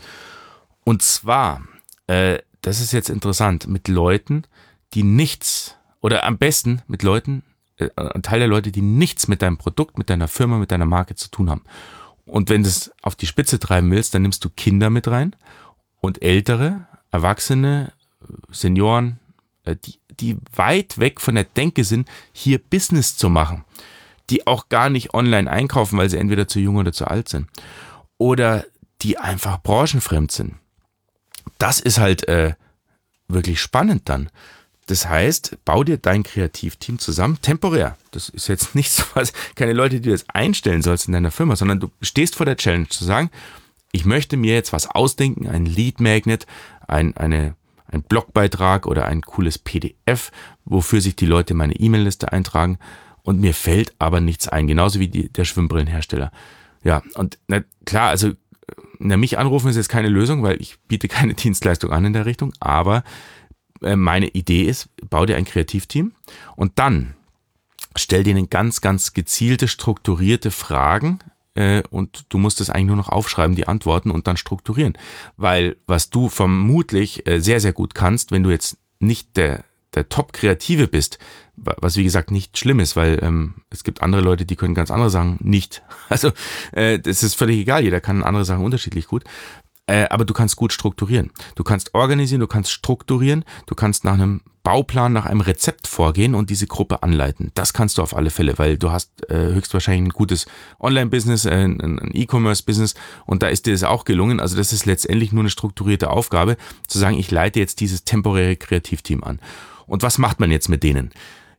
Und 0.85 1.01
zwar, 1.01 1.63
äh, 2.07 2.39
das 2.61 2.81
ist 2.81 2.93
jetzt 2.93 3.09
interessant, 3.09 3.69
mit 3.69 3.89
Leuten, 3.89 4.45
die 4.93 5.05
nichts 5.05 5.77
oder 6.03 6.25
am 6.25 6.37
besten 6.37 6.83
mit 6.87 7.03
Leuten 7.03 7.45
äh, 7.79 7.89
ein 7.97 8.23
Teil 8.23 8.41
der 8.41 8.49
Leute, 8.49 8.73
die 8.73 8.83
nichts 8.83 9.27
mit 9.27 9.41
deinem 9.41 9.57
Produkt, 9.57 9.97
mit 9.97 10.11
deiner 10.11 10.29
Firma, 10.29 10.59
mit 10.59 10.71
deiner 10.71 10.85
Marke 10.85 11.15
zu 11.15 11.31
tun 11.31 11.49
haben. 11.49 11.63
Und 12.27 12.51
wenn 12.51 12.63
du 12.63 12.69
es 12.69 12.93
auf 13.01 13.17
die 13.17 13.27
Spitze 13.27 13.59
treiben 13.59 13.91
willst, 13.91 14.15
dann 14.15 14.21
nimmst 14.21 14.45
du 14.45 14.51
Kinder 14.51 14.91
mit 14.91 15.09
rein 15.09 15.35
und 16.03 16.21
ältere, 16.21 16.87
Erwachsene, 17.11 17.95
Senioren, 18.51 19.19
äh, 19.65 19.77
die, 19.77 19.95
die 20.21 20.37
weit 20.55 20.99
weg 20.99 21.21
von 21.21 21.35
der 21.35 21.45
Denke 21.45 21.85
sind, 21.85 22.09
hier 22.33 22.59
Business 22.59 23.17
zu 23.17 23.29
machen. 23.29 23.65
Die 24.31 24.47
auch 24.47 24.69
gar 24.69 24.89
nicht 24.89 25.15
online 25.15 25.51
einkaufen, 25.51 25.99
weil 25.99 26.09
sie 26.09 26.19
entweder 26.19 26.49
zu 26.49 26.61
jung 26.61 26.77
oder 26.77 26.93
zu 26.93 27.07
alt 27.07 27.29
sind. 27.29 27.49
Oder 28.19 28.65
die 29.03 29.19
einfach 29.19 29.63
branchenfremd 29.63 30.31
sind. 30.31 30.55
Das 31.59 31.81
ist 31.81 31.99
halt 31.99 32.29
äh, 32.29 32.55
wirklich 33.29 33.61
spannend 33.61 34.09
dann. 34.09 34.31
Das 34.87 35.09
heißt, 35.09 35.59
bau 35.65 35.85
dir 35.85 35.97
dein 35.97 36.23
Kreativteam 36.23 36.99
zusammen, 36.99 37.39
temporär. 37.41 37.97
Das 38.11 38.29
ist 38.29 38.49
jetzt 38.49 38.75
nichts, 38.75 39.05
was, 39.15 39.33
keine 39.55 39.73
Leute, 39.73 39.97
die 39.97 40.03
du 40.03 40.11
jetzt 40.11 40.27
einstellen 40.35 40.83
sollst 40.83 41.07
in 41.07 41.13
deiner 41.13 41.31
Firma, 41.31 41.57
sondern 41.57 41.81
du 41.81 41.91
stehst 42.01 42.37
vor 42.37 42.47
der 42.47 42.57
Challenge 42.57 42.89
zu 42.89 43.05
sagen, 43.05 43.31
ich 43.93 44.05
möchte 44.05 44.37
mir 44.37 44.55
jetzt 44.55 44.73
was 44.73 44.87
ausdenken, 44.87 45.47
ein 45.47 45.67
Lead 45.67 46.01
Magnet, 46.01 46.47
ein, 46.89 47.17
eine, 47.17 47.55
ein 47.93 48.03
Blogbeitrag 48.03 48.87
oder 48.87 49.07
ein 49.07 49.23
cooles 49.23 49.59
PDF, 49.59 50.33
wofür 50.65 51.01
sich 51.01 51.15
die 51.15 51.27
Leute 51.27 51.53
in 51.53 51.59
meine 51.59 51.77
E-Mail-Liste 51.77 52.33
eintragen 52.33 52.79
und 53.23 53.41
mir 53.41 53.55
fällt 53.55 53.95
aber 53.99 54.21
nichts 54.21 54.49
ein, 54.49 54.67
genauso 54.67 54.99
wie 54.99 55.09
die, 55.09 55.29
der 55.29 55.45
Schwimmbrillenhersteller. 55.45 56.33
Ja, 56.83 57.03
und 57.15 57.39
na, 57.47 57.63
klar, 57.85 58.09
also 58.09 58.33
na, 58.99 59.17
mich 59.17 59.39
anrufen 59.39 59.69
ist 59.69 59.77
jetzt 59.77 59.89
keine 59.89 60.09
Lösung, 60.09 60.43
weil 60.43 60.61
ich 60.61 60.79
biete 60.89 61.09
keine 61.09 61.35
Dienstleistung 61.35 61.93
an 61.93 62.05
in 62.05 62.13
der 62.13 62.27
Richtung, 62.27 62.53
aber 62.61 63.05
äh, 63.83 63.97
meine 63.97 64.29
Idee 64.29 64.63
ist, 64.63 64.89
bau 65.09 65.27
dir 65.27 65.37
ein 65.37 65.45
Kreativteam 65.45 66.13
und 66.57 66.79
dann 66.79 67.15
stell 67.97 68.25
denen 68.25 68.49
ganz, 68.51 68.81
ganz 68.81 69.13
gezielte, 69.13 69.69
strukturierte 69.69 70.51
Fragen 70.51 71.19
äh, 71.55 71.83
und 71.91 72.27
du 72.29 72.39
musst 72.39 72.61
es 72.61 72.71
eigentlich 72.71 72.87
nur 72.87 72.97
noch 72.97 73.09
aufschreiben, 73.09 73.57
die 73.57 73.69
Antworten 73.69 74.11
und 74.11 74.27
dann 74.27 74.37
strukturieren. 74.37 74.97
Weil 75.37 75.77
was 75.87 76.11
du 76.11 76.29
vermutlich 76.29 77.27
äh, 77.27 77.41
sehr, 77.41 77.61
sehr 77.61 77.73
gut 77.73 77.95
kannst, 77.95 78.31
wenn 78.31 78.43
du 78.43 78.51
jetzt 78.51 78.79
nicht 79.01 79.37
der, 79.37 79.65
der 79.95 80.09
Top-Kreative 80.09 80.89
bist, 80.89 81.19
was 81.57 81.97
wie 81.97 82.05
gesagt 82.05 82.31
nicht 82.31 82.57
schlimm 82.59 82.81
ist, 82.81 82.97
weil 82.97 83.19
ähm, 83.23 83.55
es 83.71 83.85
gibt 83.85 84.03
andere 84.03 84.23
Leute, 84.23 84.47
die 84.47 84.57
können 84.57 84.75
ganz 84.75 84.91
andere 84.91 85.11
Sachen 85.11 85.39
nicht. 85.41 85.83
Also 86.09 86.33
äh, 86.73 86.99
das 86.99 87.23
ist 87.23 87.35
völlig 87.35 87.59
egal, 87.59 87.83
jeder 87.83 88.01
kann 88.01 88.23
andere 88.23 88.45
Sachen 88.45 88.65
unterschiedlich 88.65 89.07
gut. 89.07 89.25
Äh, 89.93 90.09
aber 90.09 90.25
du 90.25 90.33
kannst 90.33 90.57
gut 90.57 90.73
strukturieren. 90.73 91.31
Du 91.55 91.65
kannst 91.65 91.95
organisieren, 91.95 92.41
du 92.41 92.47
kannst 92.47 92.73
strukturieren, 92.73 93.45
du 93.67 93.75
kannst 93.75 94.05
nach 94.05 94.15
einem 94.15 94.41
Bauplan, 94.63 95.13
nach 95.13 95.27
einem 95.27 95.43
Rezept 95.43 95.87
vorgehen 95.87 96.35
und 96.35 96.49
diese 96.49 96.67
Gruppe 96.67 97.03
anleiten. 97.03 97.51
Das 97.55 97.75
kannst 97.75 97.99
du 97.99 98.03
auf 98.03 98.17
alle 98.17 98.31
Fälle, 98.31 98.59
weil 98.59 98.79
du 98.79 98.91
hast 98.91 99.29
äh, 99.29 99.53
höchstwahrscheinlich 99.53 100.09
ein 100.09 100.17
gutes 100.17 100.47
Online-Business, 100.81 101.45
äh, 101.45 101.65
ein 101.65 102.11
E-Commerce-Business 102.15 102.95
und 103.27 103.43
da 103.43 103.49
ist 103.49 103.67
dir 103.67 103.73
das 103.73 103.85
auch 103.85 104.07
gelungen. 104.07 104.41
Also 104.41 104.57
das 104.57 104.73
ist 104.73 104.87
letztendlich 104.87 105.31
nur 105.31 105.43
eine 105.43 105.51
strukturierte 105.51 106.09
Aufgabe, 106.09 106.57
zu 106.87 106.99
sagen, 106.99 107.19
ich 107.19 107.31
leite 107.31 107.61
jetzt 107.61 107.81
dieses 107.81 108.05
temporäre 108.05 108.57
Kreativteam 108.57 109.23
an. 109.23 109.41
Und 109.87 110.03
was 110.03 110.17
macht 110.17 110.41
man 110.41 110.51
jetzt 110.51 110.71
mit 110.71 110.85
denen? 110.85 111.11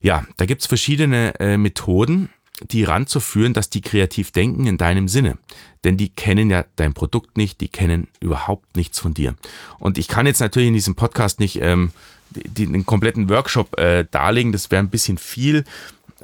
Ja, 0.02 0.26
da 0.38 0.48
gibt's 0.48 0.66
verschiedene 0.66 1.40
äh, 1.40 1.58
Methoden 1.58 2.30
die 2.62 2.84
ranzuführen, 2.84 3.54
dass 3.54 3.70
die 3.70 3.82
kreativ 3.82 4.32
denken 4.32 4.68
in 4.68 4.78
deinem 4.78 5.08
Sinne. 5.08 5.38
Denn 5.84 5.98
die 5.98 6.10
kennen 6.10 6.50
ja 6.50 6.66
dein 6.76 6.94
Produkt 6.94 7.38
nicht, 7.38 7.62
die 7.62 7.68
kennen 7.68 8.08
überhaupt 8.20 8.76
nichts 8.76 9.00
von 9.00 9.14
dir. 9.14 9.36
Und 9.80 9.98
ich 9.98 10.08
kann 10.08 10.26
jetzt 10.26 10.40
natürlich 10.40 10.68
in 10.68 10.74
diesem 10.74 10.96
Podcast 10.96 11.40
nicht 11.40 11.62
ähm, 11.62 11.92
den 12.30 12.86
kompletten 12.86 13.30
Workshop 13.30 13.78
äh, 13.78 14.06
darlegen, 14.10 14.52
das 14.52 14.72
wäre 14.72 14.82
ein 14.82 14.90
bisschen 14.90 15.18
viel. 15.18 15.66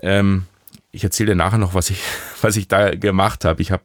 Ähm, 0.01 0.45
ich 0.91 1.03
erzähle 1.03 1.31
dir 1.31 1.35
nachher 1.35 1.57
noch, 1.57 1.73
was 1.73 1.89
ich, 1.89 2.01
was 2.41 2.55
ich 2.55 2.67
da 2.67 2.95
gemacht 2.95 3.45
habe. 3.45 3.61
Ich 3.61 3.71
habe 3.71 3.83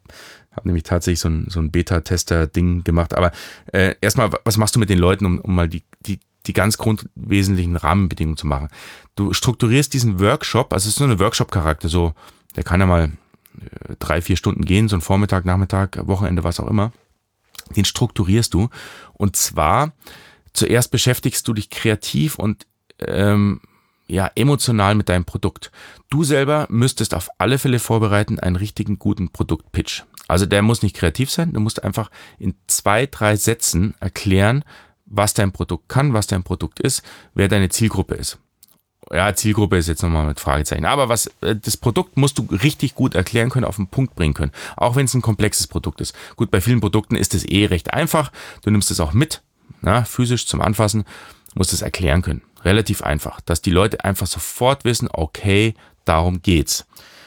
hab 0.54 0.64
nämlich 0.64 0.84
tatsächlich 0.84 1.20
so 1.20 1.28
ein, 1.28 1.46
so 1.48 1.60
ein 1.60 1.70
Beta-Tester-Ding 1.70 2.84
gemacht. 2.84 3.14
Aber 3.14 3.32
äh, 3.72 3.94
erstmal, 4.00 4.30
was 4.44 4.56
machst 4.56 4.76
du 4.76 4.80
mit 4.80 4.90
den 4.90 4.98
Leuten, 4.98 5.26
um, 5.26 5.38
um 5.40 5.54
mal 5.54 5.68
die, 5.68 5.82
die, 6.06 6.20
die 6.46 6.52
ganz 6.52 6.78
grundwesentlichen 6.78 7.76
Rahmenbedingungen 7.76 8.36
zu 8.36 8.46
machen? 8.46 8.68
Du 9.14 9.32
strukturierst 9.32 9.92
diesen 9.92 10.20
Workshop, 10.20 10.72
also 10.72 10.84
es 10.84 10.94
ist 10.94 10.98
so 10.98 11.04
eine 11.04 11.18
Workshop-Charakter, 11.18 11.88
so 11.88 12.14
der 12.56 12.64
kann 12.64 12.80
ja 12.80 12.86
mal 12.86 13.12
äh, 13.60 13.96
drei, 13.98 14.20
vier 14.20 14.36
Stunden 14.36 14.64
gehen, 14.64 14.88
so 14.88 14.96
ein 14.96 15.02
Vormittag, 15.02 15.44
Nachmittag, 15.44 16.06
Wochenende, 16.06 16.44
was 16.44 16.60
auch 16.60 16.68
immer. 16.68 16.92
Den 17.76 17.84
strukturierst 17.84 18.52
du. 18.54 18.68
Und 19.14 19.36
zwar 19.36 19.92
zuerst 20.52 20.90
beschäftigst 20.90 21.46
du 21.48 21.54
dich 21.54 21.70
kreativ 21.70 22.38
und 22.38 22.66
ähm, 22.98 23.60
ja, 24.06 24.30
emotional 24.34 24.94
mit 24.94 25.08
deinem 25.08 25.24
Produkt. 25.24 25.70
Du 26.10 26.24
selber 26.24 26.66
müsstest 26.68 27.14
auf 27.14 27.28
alle 27.38 27.58
Fälle 27.58 27.78
vorbereiten 27.78 28.38
einen 28.38 28.56
richtigen 28.56 28.98
guten 28.98 29.30
Produktpitch. 29.30 30.04
Also 30.28 30.46
der 30.46 30.62
muss 30.62 30.82
nicht 30.82 30.96
kreativ 30.96 31.30
sein, 31.30 31.52
du 31.52 31.60
musst 31.60 31.82
einfach 31.82 32.10
in 32.38 32.54
zwei, 32.66 33.06
drei 33.06 33.36
Sätzen 33.36 33.94
erklären, 34.00 34.64
was 35.06 35.34
dein 35.34 35.52
Produkt 35.52 35.88
kann, 35.88 36.12
was 36.12 36.26
dein 36.26 36.42
Produkt 36.42 36.80
ist, 36.80 37.02
wer 37.34 37.49
deine 37.49 37.68
Zielgruppe 37.68 38.14
ist 38.14 38.38
ja, 39.12 39.34
Zielgruppe 39.34 39.76
ist 39.76 39.88
jetzt 39.88 40.02
nochmal 40.02 40.26
mit 40.26 40.40
Fragezeichen. 40.40 40.84
Aber 40.84 41.08
was, 41.08 41.26
äh, 41.40 41.56
das 41.56 41.76
Produkt 41.76 42.16
musst 42.16 42.38
du 42.38 42.46
richtig 42.50 42.94
gut 42.94 43.14
erklären 43.14 43.50
können, 43.50 43.64
auf 43.64 43.76
den 43.76 43.87
Punkt 43.87 44.14
bringen 44.14 44.34
können. 44.34 44.52
Auch 44.76 44.96
wenn 44.96 45.04
es 45.04 45.14
ein 45.14 45.23
komplexes 45.23 45.66
Produkt 45.66 46.00
ist. 46.00 46.14
Gut, 46.37 46.50
bei 46.50 46.61
vielen 46.61 46.80
Produkten 46.80 47.16
ist 47.16 47.34
es 47.34 47.44
eh 47.44 47.66
recht 47.66 47.92
einfach. 47.92 48.32
Du 48.62 48.70
nimmst 48.70 48.90
es 48.90 49.00
auch 49.00 49.12
mit, 49.12 49.42
na, 49.82 50.04
physisch 50.04 50.46
zum 50.46 50.61
Anfassen, 50.61 51.04
musst 51.54 51.73
es 51.73 51.82
erklären 51.82 52.23
können. 52.23 52.42
Relativ 52.64 53.02
einfach. 53.02 53.40
Dass 53.40 53.61
die 53.61 53.70
Leute 53.70 54.04
einfach 54.04 54.26
sofort 54.26 54.84
wissen, 54.84 55.08
okay, 55.12 55.75
darum 56.04 56.42
geht's. 56.42 56.87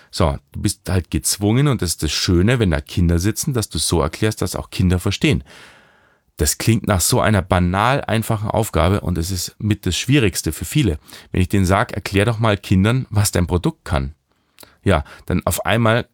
So, 0.09 0.37
du 0.53 0.61
bist 0.61 0.81
halt 0.89 1.11
gezwungen 1.11 1.67
und 1.67 1.81
das 1.81 1.91
ist 1.91 2.03
das 2.03 2.11
Schöne, 2.11 2.59
wenn 2.59 2.71
da 2.71 2.81
Kinder 2.81 3.19
sitzen, 3.19 3.53
dass 3.53 3.69
du 3.69 3.77
so 3.77 4.01
erklärst, 4.01 4.41
dass 4.41 4.55
auch 4.55 4.71
Kinder 4.71 4.99
verstehen. 4.99 5.43
Das 6.37 6.59
klingt 6.59 6.87
nach 6.87 7.01
so 7.01 7.19
einer 7.19 7.41
banal 7.41 8.01
einfachen 8.01 8.49
Aufgabe 8.49 9.01
und 9.01 9.17
es 9.17 9.31
ist 9.31 9.55
mit 9.59 9.85
das 9.85 9.97
Schwierigste 9.97 10.53
für 10.53 10.65
viele. 10.65 10.99
Wenn 11.31 11.41
ich 11.41 11.49
denen 11.49 11.65
sage, 11.65 11.95
erklär 11.95 12.25
doch 12.25 12.39
mal 12.39 12.57
Kindern, 12.57 13.07
was 13.09 13.31
dein 13.31 13.47
Produkt 13.47 13.85
kann. 13.85 14.13
Ja, 14.83 15.03
dann 15.25 15.41
auf 15.45 15.65
einmal 15.65 16.07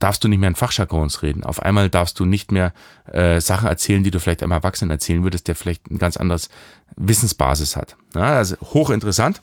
darfst 0.00 0.24
du 0.24 0.28
nicht 0.28 0.38
mehr 0.38 0.48
in 0.48 0.56
Fachjargons 0.56 1.22
reden. 1.22 1.44
Auf 1.44 1.62
einmal 1.62 1.88
darfst 1.90 2.18
du 2.18 2.24
nicht 2.24 2.50
mehr 2.50 2.72
äh, 3.12 3.40
Sachen 3.40 3.68
erzählen, 3.68 4.02
die 4.02 4.10
du 4.10 4.18
vielleicht 4.18 4.42
einem 4.42 4.52
Erwachsenen 4.52 4.90
erzählen 4.90 5.22
würdest, 5.22 5.46
der 5.46 5.54
vielleicht 5.54 5.90
ein 5.90 5.98
ganz 5.98 6.16
anderes 6.16 6.48
Wissensbasis 6.96 7.76
hat. 7.76 7.96
Ja, 8.14 8.36
also 8.36 8.56
hochinteressant. 8.62 9.42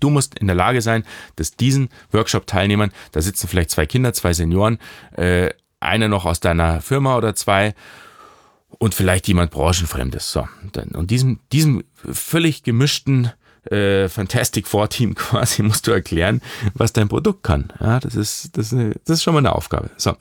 Du 0.00 0.10
musst 0.10 0.38
in 0.38 0.46
der 0.46 0.56
Lage 0.56 0.80
sein, 0.80 1.04
dass 1.36 1.56
diesen 1.56 1.88
Workshop-Teilnehmern, 2.12 2.92
da 3.12 3.20
sitzen 3.20 3.48
vielleicht 3.48 3.70
zwei 3.70 3.86
Kinder, 3.86 4.12
zwei 4.12 4.32
Senioren, 4.32 4.78
äh, 5.16 5.50
einer 5.80 6.08
noch 6.08 6.24
aus 6.24 6.40
deiner 6.40 6.80
Firma 6.80 7.16
oder 7.16 7.34
zwei 7.34 7.74
und 8.78 8.94
vielleicht 8.94 9.28
jemand 9.28 9.50
branchenfremdes. 9.50 10.32
So, 10.32 10.48
und 10.92 11.10
diesem, 11.10 11.40
diesem 11.52 11.84
völlig 11.96 12.62
gemischten 12.62 13.32
äh, 13.70 14.08
Fantastic 14.08 14.66
Four 14.66 14.88
Team 14.88 15.14
quasi 15.14 15.62
musst 15.62 15.86
du 15.86 15.92
erklären, 15.92 16.40
was 16.74 16.92
dein 16.92 17.08
Produkt 17.08 17.42
kann. 17.42 17.72
Ja, 17.80 18.00
das 18.00 18.14
ist, 18.14 18.56
das, 18.56 18.72
ist, 18.72 19.00
das 19.04 19.18
ist 19.18 19.22
schon 19.22 19.34
mal 19.34 19.38
eine 19.38 19.54
Aufgabe. 19.54 19.90
So. 19.96 20.16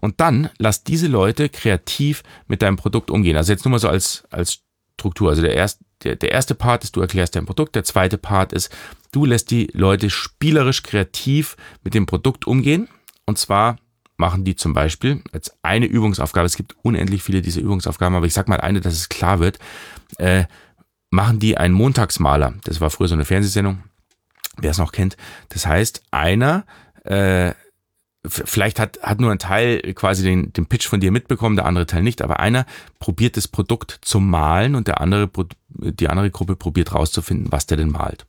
Und 0.00 0.20
dann 0.20 0.50
lass 0.58 0.84
diese 0.84 1.06
Leute 1.06 1.48
kreativ 1.48 2.22
mit 2.46 2.62
deinem 2.62 2.76
Produkt 2.76 3.10
umgehen. 3.10 3.36
Also 3.36 3.52
jetzt 3.52 3.64
nur 3.64 3.72
mal 3.72 3.78
so 3.78 3.88
als, 3.88 4.24
als 4.30 4.60
Struktur. 4.94 5.30
Also 5.30 5.42
der 5.42 5.54
erste, 5.54 5.84
der, 6.02 6.16
der 6.16 6.32
erste 6.32 6.54
Part 6.54 6.84
ist, 6.84 6.96
du 6.96 7.00
erklärst 7.00 7.36
dein 7.36 7.46
Produkt. 7.46 7.74
Der 7.74 7.84
zweite 7.84 8.18
Part 8.18 8.52
ist, 8.52 8.74
du 9.12 9.24
lässt 9.24 9.50
die 9.50 9.70
Leute 9.72 10.10
spielerisch 10.10 10.82
kreativ 10.82 11.56
mit 11.84 11.94
dem 11.94 12.06
Produkt 12.06 12.46
umgehen. 12.46 12.88
Und 13.26 13.38
zwar 13.38 13.76
machen 14.18 14.44
die 14.44 14.56
zum 14.56 14.74
Beispiel 14.74 15.22
als 15.32 15.54
eine 15.62 15.86
Übungsaufgabe, 15.86 16.44
es 16.44 16.56
gibt 16.56 16.76
unendlich 16.82 17.22
viele 17.22 17.40
dieser 17.40 17.60
Übungsaufgaben, 17.60 18.16
aber 18.16 18.26
ich 18.26 18.34
sag 18.34 18.48
mal 18.48 18.60
eine, 18.60 18.80
dass 18.80 18.92
es 18.92 19.08
klar 19.08 19.38
wird, 19.38 19.58
äh, 20.18 20.44
machen 21.10 21.38
die 21.38 21.56
einen 21.56 21.72
Montagsmaler. 21.72 22.54
Das 22.64 22.80
war 22.80 22.90
früher 22.90 23.08
so 23.08 23.14
eine 23.14 23.24
Fernsehsendung, 23.24 23.82
wer 24.58 24.72
es 24.72 24.78
noch 24.78 24.92
kennt. 24.92 25.16
Das 25.50 25.66
heißt, 25.66 26.02
einer, 26.10 26.66
äh, 27.04 27.54
vielleicht 28.26 28.80
hat, 28.80 28.98
hat 29.02 29.20
nur 29.20 29.30
ein 29.30 29.38
Teil 29.38 29.80
quasi 29.94 30.24
den, 30.24 30.52
den 30.52 30.66
Pitch 30.66 30.88
von 30.88 30.98
dir 30.98 31.12
mitbekommen, 31.12 31.54
der 31.54 31.66
andere 31.66 31.86
Teil 31.86 32.02
nicht, 32.02 32.20
aber 32.20 32.40
einer 32.40 32.66
probiert 32.98 33.36
das 33.36 33.46
Produkt 33.46 34.00
zu 34.02 34.18
malen 34.18 34.74
und 34.74 34.88
der 34.88 35.00
andere, 35.00 35.30
die 35.68 36.08
andere 36.08 36.32
Gruppe 36.32 36.56
probiert 36.56 36.92
rauszufinden, 36.92 37.52
was 37.52 37.66
der 37.66 37.76
denn 37.76 37.92
malt. 37.92 38.26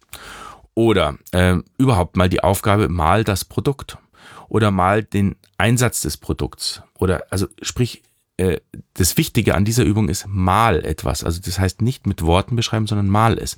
Oder 0.76 1.18
äh, 1.32 1.58
überhaupt 1.80 2.16
mal 2.16 2.30
die 2.30 2.44
Aufgabe, 2.44 2.90
mal 2.90 3.24
das 3.24 3.44
Produkt 3.44 3.98
oder 4.48 4.72
mal 4.72 5.04
den 5.04 5.36
Einsatz 5.58 6.02
des 6.02 6.18
Produkts. 6.18 6.82
Oder 6.98 7.24
also 7.30 7.48
sprich, 7.62 8.04
äh, 8.38 8.60
das 8.94 9.18
Wichtige 9.18 9.56
an 9.56 9.66
dieser 9.66 9.84
Übung 9.84 10.10
ist 10.10 10.28
mal 10.28 10.86
etwas. 10.86 11.24
Also 11.24 11.42
das 11.44 11.60
heißt 11.60 11.82
nicht 11.82 12.08
mit 12.08 12.22
Worten 12.22 12.56
beschreiben, 12.56 12.88
sondern 12.88 13.08
mal 13.08 13.38
es. 13.38 13.58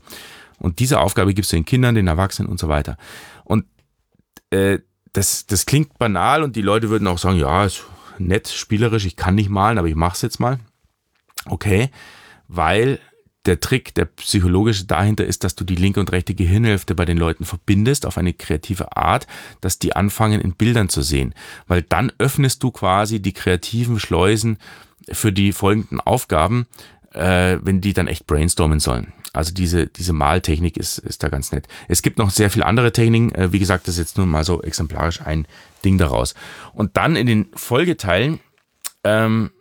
Und 0.57 0.79
diese 0.79 0.99
Aufgabe 0.99 1.33
gibst 1.33 1.51
du 1.51 1.57
den 1.57 1.65
Kindern, 1.65 1.95
den 1.95 2.07
Erwachsenen 2.07 2.49
und 2.49 2.59
so 2.59 2.67
weiter. 2.69 2.97
Und 3.43 3.65
äh, 4.51 4.79
das, 5.13 5.45
das 5.45 5.65
klingt 5.65 5.97
banal 5.97 6.43
und 6.43 6.55
die 6.55 6.61
Leute 6.61 6.89
würden 6.89 7.07
auch 7.07 7.17
sagen, 7.17 7.37
ja, 7.37 7.65
ist 7.65 7.83
nett, 8.17 8.47
spielerisch, 8.47 9.05
ich 9.05 9.15
kann 9.15 9.35
nicht 9.35 9.49
malen, 9.49 9.77
aber 9.77 9.87
ich 9.87 9.95
mach's 9.95 10.21
jetzt 10.21 10.39
mal. 10.39 10.59
Okay, 11.45 11.89
weil 12.47 12.99
der 13.45 13.59
Trick, 13.59 13.95
der 13.95 14.05
psychologische 14.05 14.85
dahinter 14.85 15.25
ist, 15.25 15.43
dass 15.43 15.55
du 15.55 15.63
die 15.63 15.75
linke 15.75 15.99
und 15.99 16.11
rechte 16.11 16.35
Gehirnhälfte 16.35 16.93
bei 16.93 17.05
den 17.05 17.17
Leuten 17.17 17.45
verbindest 17.45 18.05
auf 18.05 18.17
eine 18.17 18.33
kreative 18.33 18.95
Art, 18.95 19.27
dass 19.61 19.79
die 19.79 19.95
anfangen 19.95 20.41
in 20.41 20.53
Bildern 20.53 20.89
zu 20.89 21.01
sehen. 21.01 21.33
Weil 21.67 21.81
dann 21.81 22.11
öffnest 22.19 22.61
du 22.61 22.71
quasi 22.71 23.19
die 23.19 23.33
kreativen 23.33 23.99
Schleusen 23.99 24.57
für 25.11 25.31
die 25.31 25.53
folgenden 25.53 25.99
Aufgaben, 25.99 26.67
äh, 27.13 27.57
wenn 27.61 27.81
die 27.81 27.93
dann 27.93 28.07
echt 28.07 28.27
brainstormen 28.27 28.79
sollen. 28.79 29.13
Also 29.33 29.53
diese, 29.53 29.87
diese 29.87 30.13
Maltechnik 30.13 30.77
ist, 30.77 30.97
ist 30.97 31.23
da 31.23 31.29
ganz 31.29 31.51
nett. 31.51 31.67
Es 31.87 32.01
gibt 32.01 32.17
noch 32.17 32.29
sehr 32.29 32.49
viele 32.49 32.65
andere 32.65 32.91
Techniken. 32.91 33.33
Äh, 33.33 33.51
wie 33.51 33.59
gesagt, 33.59 33.87
das 33.87 33.95
ist 33.95 33.99
jetzt 33.99 34.17
nur 34.17 34.27
mal 34.27 34.43
so 34.43 34.61
exemplarisch 34.61 35.21
ein 35.21 35.47
Ding 35.83 35.97
daraus. 35.97 36.35
Und 36.73 36.97
dann 36.97 37.15
in 37.15 37.27
den 37.27 37.47
Folgeteilen 37.55 38.39
ähm, 39.03 39.51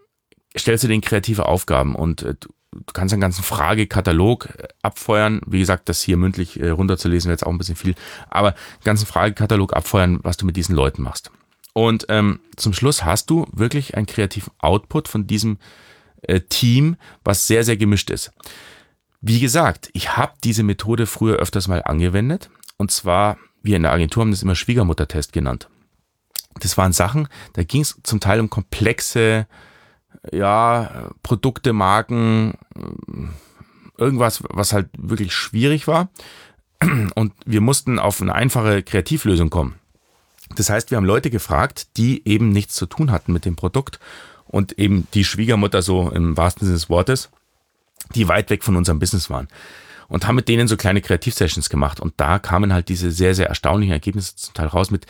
stellst 0.56 0.84
du 0.84 0.88
den 0.88 1.00
kreative 1.00 1.46
Aufgaben 1.46 1.94
und 1.94 2.22
äh, 2.22 2.34
du 2.72 2.92
kannst 2.92 3.12
einen 3.12 3.20
ganzen 3.20 3.42
Fragekatalog 3.42 4.46
äh, 4.46 4.68
abfeuern. 4.82 5.40
Wie 5.46 5.58
gesagt, 5.58 5.88
das 5.88 6.02
hier 6.02 6.16
mündlich 6.16 6.60
äh, 6.60 6.70
runterzulesen 6.70 7.28
wäre 7.28 7.34
jetzt 7.34 7.46
auch 7.46 7.52
ein 7.52 7.58
bisschen 7.58 7.76
viel, 7.76 7.94
aber 8.28 8.48
einen 8.48 8.84
ganzen 8.84 9.06
Fragekatalog 9.06 9.74
abfeuern, 9.74 10.20
was 10.22 10.36
du 10.36 10.46
mit 10.46 10.56
diesen 10.56 10.74
Leuten 10.74 11.02
machst. 11.02 11.30
Und 11.72 12.06
ähm, 12.08 12.40
zum 12.56 12.72
Schluss 12.72 13.04
hast 13.04 13.30
du 13.30 13.46
wirklich 13.52 13.96
einen 13.96 14.06
kreativen 14.06 14.52
Output 14.58 15.08
von 15.08 15.26
diesem 15.26 15.58
äh, 16.22 16.40
Team, 16.40 16.96
was 17.24 17.46
sehr, 17.46 17.64
sehr 17.64 17.76
gemischt 17.76 18.10
ist. 18.10 18.32
Wie 19.20 19.40
gesagt, 19.40 19.90
ich 19.92 20.16
habe 20.16 20.32
diese 20.42 20.62
Methode 20.62 21.06
früher 21.06 21.36
öfters 21.36 21.68
mal 21.68 21.82
angewendet. 21.82 22.50
Und 22.76 22.90
zwar, 22.90 23.36
wir 23.62 23.76
in 23.76 23.82
der 23.82 23.92
Agentur 23.92 24.22
haben 24.22 24.30
das 24.30 24.42
immer 24.42 24.54
Schwiegermuttertest 24.54 25.32
genannt. 25.32 25.68
Das 26.58 26.76
waren 26.76 26.92
Sachen, 26.92 27.28
da 27.52 27.62
ging 27.62 27.82
es 27.82 27.98
zum 28.02 28.18
Teil 28.18 28.40
um 28.40 28.50
komplexe 28.50 29.46
ja, 30.32 31.10
Produkte, 31.22 31.72
Marken, 31.72 32.54
irgendwas, 33.96 34.42
was 34.48 34.72
halt 34.72 34.88
wirklich 34.96 35.32
schwierig 35.32 35.86
war. 35.86 36.08
Und 37.14 37.32
wir 37.44 37.60
mussten 37.60 37.98
auf 37.98 38.20
eine 38.22 38.34
einfache 38.34 38.82
Kreativlösung 38.82 39.50
kommen. 39.50 39.74
Das 40.56 40.70
heißt, 40.70 40.90
wir 40.90 40.96
haben 40.96 41.04
Leute 41.04 41.30
gefragt, 41.30 41.96
die 41.96 42.26
eben 42.26 42.50
nichts 42.50 42.74
zu 42.74 42.86
tun 42.86 43.10
hatten 43.10 43.32
mit 43.32 43.44
dem 43.44 43.54
Produkt 43.54 44.00
und 44.46 44.78
eben 44.78 45.06
die 45.14 45.24
Schwiegermutter 45.24 45.82
so 45.82 46.10
im 46.10 46.36
wahrsten 46.36 46.66
Sinne 46.66 46.76
des 46.76 46.88
Wortes, 46.88 47.30
die 48.14 48.28
weit 48.28 48.50
weg 48.50 48.64
von 48.64 48.76
unserem 48.76 48.98
Business 48.98 49.30
waren. 49.30 49.48
Und 50.08 50.26
haben 50.26 50.34
mit 50.34 50.48
denen 50.48 50.66
so 50.66 50.76
kleine 50.76 51.02
Kreativsessions 51.02 51.70
gemacht. 51.70 52.00
Und 52.00 52.14
da 52.16 52.40
kamen 52.40 52.72
halt 52.72 52.88
diese 52.88 53.12
sehr, 53.12 53.36
sehr 53.36 53.46
erstaunlichen 53.46 53.92
Ergebnisse 53.92 54.34
zum 54.34 54.54
Teil 54.54 54.66
raus 54.66 54.90
mit 54.90 55.06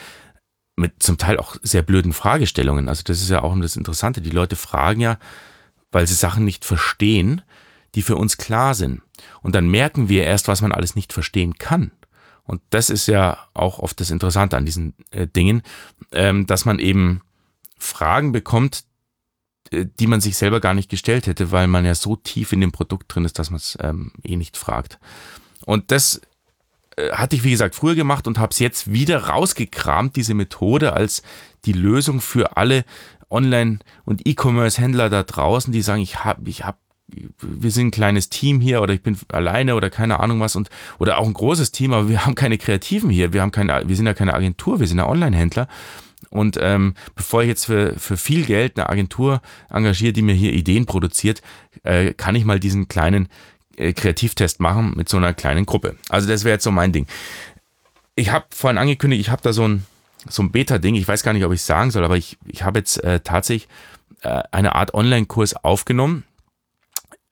mit 0.80 1.02
zum 1.02 1.18
Teil 1.18 1.38
auch 1.38 1.56
sehr 1.62 1.82
blöden 1.82 2.12
Fragestellungen. 2.12 2.88
Also 2.88 3.02
das 3.04 3.20
ist 3.20 3.30
ja 3.30 3.42
auch 3.42 3.56
das 3.60 3.76
Interessante. 3.76 4.20
Die 4.20 4.30
Leute 4.30 4.56
fragen 4.56 5.00
ja, 5.00 5.18
weil 5.92 6.06
sie 6.06 6.14
Sachen 6.14 6.44
nicht 6.44 6.64
verstehen, 6.64 7.42
die 7.94 8.02
für 8.02 8.16
uns 8.16 8.36
klar 8.36 8.74
sind. 8.74 9.02
Und 9.42 9.54
dann 9.54 9.68
merken 9.68 10.08
wir 10.08 10.24
erst, 10.24 10.48
was 10.48 10.62
man 10.62 10.72
alles 10.72 10.96
nicht 10.96 11.12
verstehen 11.12 11.54
kann. 11.54 11.92
Und 12.44 12.62
das 12.70 12.90
ist 12.90 13.06
ja 13.06 13.38
auch 13.54 13.78
oft 13.78 14.00
das 14.00 14.10
Interessante 14.10 14.56
an 14.56 14.64
diesen 14.64 14.94
äh, 15.10 15.26
Dingen, 15.26 15.62
ähm, 16.12 16.46
dass 16.46 16.64
man 16.64 16.78
eben 16.78 17.20
Fragen 17.76 18.32
bekommt, 18.32 18.84
äh, 19.70 19.86
die 19.98 20.06
man 20.06 20.20
sich 20.20 20.36
selber 20.36 20.60
gar 20.60 20.74
nicht 20.74 20.90
gestellt 20.90 21.26
hätte, 21.26 21.52
weil 21.52 21.66
man 21.66 21.84
ja 21.84 21.94
so 21.94 22.16
tief 22.16 22.52
in 22.52 22.60
dem 22.60 22.72
Produkt 22.72 23.14
drin 23.14 23.24
ist, 23.24 23.38
dass 23.38 23.50
man 23.50 23.58
es 23.58 23.78
ähm, 23.80 24.12
eh 24.24 24.36
nicht 24.36 24.56
fragt. 24.56 24.98
Und 25.64 25.92
das 25.92 26.20
äh, 27.00 27.12
hatte 27.12 27.36
ich, 27.36 27.44
wie 27.44 27.50
gesagt, 27.50 27.74
früher 27.74 27.94
gemacht 27.94 28.26
und 28.26 28.38
habe 28.38 28.50
es 28.52 28.58
jetzt 28.58 28.92
wieder 28.92 29.24
rausgekramt, 29.24 30.16
diese 30.16 30.34
Methode 30.34 30.92
als 30.92 31.22
die 31.64 31.72
Lösung 31.72 32.20
für 32.20 32.56
alle 32.56 32.84
Online- 33.30 33.78
und 34.04 34.26
E-Commerce-Händler 34.26 35.08
da 35.08 35.22
draußen, 35.22 35.72
die 35.72 35.82
sagen, 35.82 36.02
ich 36.02 36.24
habe, 36.24 36.48
ich 36.48 36.64
habe 36.64 36.78
wir 37.40 37.70
sind 37.70 37.88
ein 37.88 37.90
kleines 37.90 38.28
Team 38.28 38.60
hier 38.60 38.82
oder 38.82 38.94
ich 38.94 39.02
bin 39.02 39.18
alleine 39.32 39.74
oder 39.74 39.90
keine 39.90 40.20
Ahnung 40.20 40.40
was 40.40 40.54
und 40.54 40.70
oder 40.98 41.18
auch 41.18 41.26
ein 41.26 41.32
großes 41.32 41.72
Team, 41.72 41.92
aber 41.92 42.08
wir 42.08 42.24
haben 42.24 42.36
keine 42.36 42.58
Kreativen 42.58 43.10
hier, 43.10 43.32
wir 43.32 43.42
haben 43.42 43.50
keine, 43.50 43.82
wir 43.86 43.96
sind 43.96 44.06
ja 44.06 44.14
keine 44.14 44.34
Agentur, 44.34 44.78
wir 44.78 44.86
sind 44.86 44.98
ja 44.98 45.08
Online-Händler. 45.08 45.66
Und 46.28 46.58
ähm, 46.60 46.94
bevor 47.16 47.42
ich 47.42 47.48
jetzt 47.48 47.64
für, 47.64 47.98
für 47.98 48.16
viel 48.16 48.44
Geld 48.44 48.78
eine 48.78 48.88
Agentur 48.88 49.42
engagiere, 49.68 50.12
die 50.12 50.22
mir 50.22 50.34
hier 50.34 50.52
Ideen 50.52 50.86
produziert, 50.86 51.42
äh, 51.82 52.14
kann 52.14 52.36
ich 52.36 52.44
mal 52.44 52.60
diesen 52.60 52.86
kleinen 52.86 53.28
Kreativtest 53.80 54.60
machen 54.60 54.94
mit 54.96 55.08
so 55.08 55.16
einer 55.16 55.34
kleinen 55.34 55.66
Gruppe. 55.66 55.96
Also 56.08 56.28
das 56.28 56.44
wäre 56.44 56.54
jetzt 56.54 56.64
so 56.64 56.70
mein 56.70 56.92
Ding. 56.92 57.06
Ich 58.14 58.30
habe 58.30 58.46
vorhin 58.50 58.78
angekündigt, 58.78 59.20
ich 59.20 59.30
habe 59.30 59.42
da 59.42 59.52
so 59.52 59.66
ein, 59.66 59.86
so 60.28 60.42
ein 60.42 60.52
Beta-Ding. 60.52 60.94
Ich 60.94 61.08
weiß 61.08 61.22
gar 61.22 61.32
nicht, 61.32 61.44
ob 61.44 61.52
ich 61.52 61.62
sagen 61.62 61.90
soll, 61.90 62.04
aber 62.04 62.16
ich, 62.16 62.38
ich 62.46 62.64
habe 62.64 62.78
jetzt 62.78 63.02
äh, 63.02 63.20
tatsächlich 63.20 63.68
äh, 64.22 64.42
eine 64.52 64.74
Art 64.74 64.94
Online-Kurs 64.94 65.56
aufgenommen. 65.56 66.24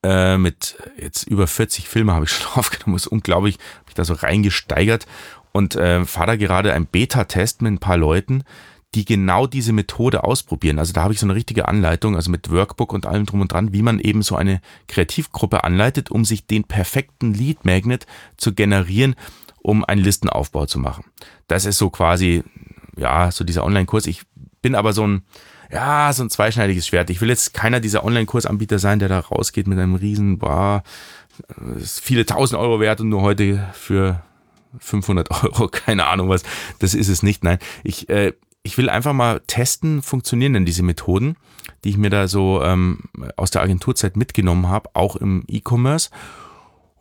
Äh, 0.03 0.39
mit 0.39 0.77
jetzt 0.97 1.25
über 1.25 1.47
40 1.47 1.89
Filme 1.89 2.15
habe 2.15 2.25
ich 2.25 2.31
schon 2.33 2.59
aufgenommen. 2.59 2.97
Das 2.97 3.07
ist 3.07 3.13
unglaublich, 3.13 3.59
habe 3.81 3.89
ich 3.89 3.95
da 3.95 4.05
so 4.05 4.15
reingesteigert 4.15 5.07
und 5.53 5.77
äh, 5.77 6.05
fahre 6.05 6.29
da 6.29 6.37
gerade 6.37 6.73
einen 6.73 6.87
Beta-Test 6.87 7.63
mit 7.63 7.73
ein 7.73 7.79
paar 7.79 7.97
Leuten, 7.97 8.45
die 8.99 9.05
genau 9.05 9.47
diese 9.47 9.73
Methode 9.73 10.25
ausprobieren. 10.25 10.81
Also 10.81 10.93
da 10.93 11.05
habe 11.05 11.15
ich 11.15 11.21
so 11.21 11.27
eine 11.27 11.37
richtige 11.37 11.69
Anleitung, 11.69 12.17
also 12.17 12.33
mit 12.33 12.51
Workbook 12.51 12.93
und 12.93 13.07
allem 13.07 13.27
drum 13.27 13.41
und 13.41 13.53
dran, 13.53 13.73
wie 13.73 13.83
man 13.83 14.01
eben 14.01 14.23
so 14.23 14.35
eine 14.35 14.61
Kreativgruppe 14.89 15.63
anleitet, 15.63 16.11
um 16.11 16.25
sich 16.25 16.49
den 16.49 16.65
perfekten 16.65 17.33
Lead 17.33 17.65
Magnet 17.65 18.07
zu 18.37 18.53
generieren, 18.53 19.15
um 19.63 19.85
einen 19.85 20.03
Listenaufbau 20.03 20.67
zu 20.67 20.81
machen. 20.81 21.05
Das 21.47 21.65
ist 21.65 21.79
so 21.79 21.91
quasi, 21.91 22.43
ja, 22.97 23.31
so 23.31 23.45
dieser 23.45 23.63
Online-Kurs. 23.63 24.09
Ich 24.09 24.23
bin 24.63 24.75
aber 24.75 24.93
so 24.93 25.07
ein, 25.07 25.23
ja, 25.71 26.13
so 26.13 26.25
ein 26.25 26.31
zweischneidiges 26.31 26.89
Schwert. 26.89 27.09
Ich 27.09 27.21
will 27.21 27.29
jetzt 27.29 27.55
keiner 27.55 27.79
dieser 27.79 28.03
Online-Kursanbieter 28.03 28.81
sein, 28.81 28.99
der 28.99 29.09
da 29.09 29.21
rausgeht 29.21 29.69
mit 29.69 29.79
einem 29.79 29.95
riesen, 29.95 30.39
boah, 30.39 30.83
ist 31.77 32.01
viele 32.01 32.27
tausend 32.27 32.61
Euro 32.61 32.81
wert 32.81 33.01
und 33.01 33.11
nur 33.11 33.23
heute 33.23 33.65
für 33.75 34.25
500 34.81 35.31
Euro, 35.45 35.69
keine 35.73 36.07
Ahnung 36.07 36.29
was. 36.29 36.43
Das 36.81 36.95
ist 36.95 37.09
es 37.09 37.23
nicht. 37.23 37.45
Nein, 37.45 37.59
ich, 37.85 38.09
äh, 38.09 38.33
ich 38.63 38.77
will 38.77 38.91
einfach 38.91 39.13
mal 39.13 39.41
testen, 39.47 40.03
funktionieren 40.03 40.53
denn 40.53 40.65
diese 40.67 40.83
Methoden, 40.83 41.37
die 41.85 41.91
ich 41.91 41.97
mir 41.97 42.11
da 42.11 42.29
so 42.29 42.63
ähm, 42.63 43.01
aus 43.37 43.51
der 43.51 43.63
Agenturzeit 43.63 44.17
mitgenommen 44.17 44.69
habe, 44.69 44.91
auch 44.95 45.17
im 45.17 45.45
E-Commerce. 45.49 46.11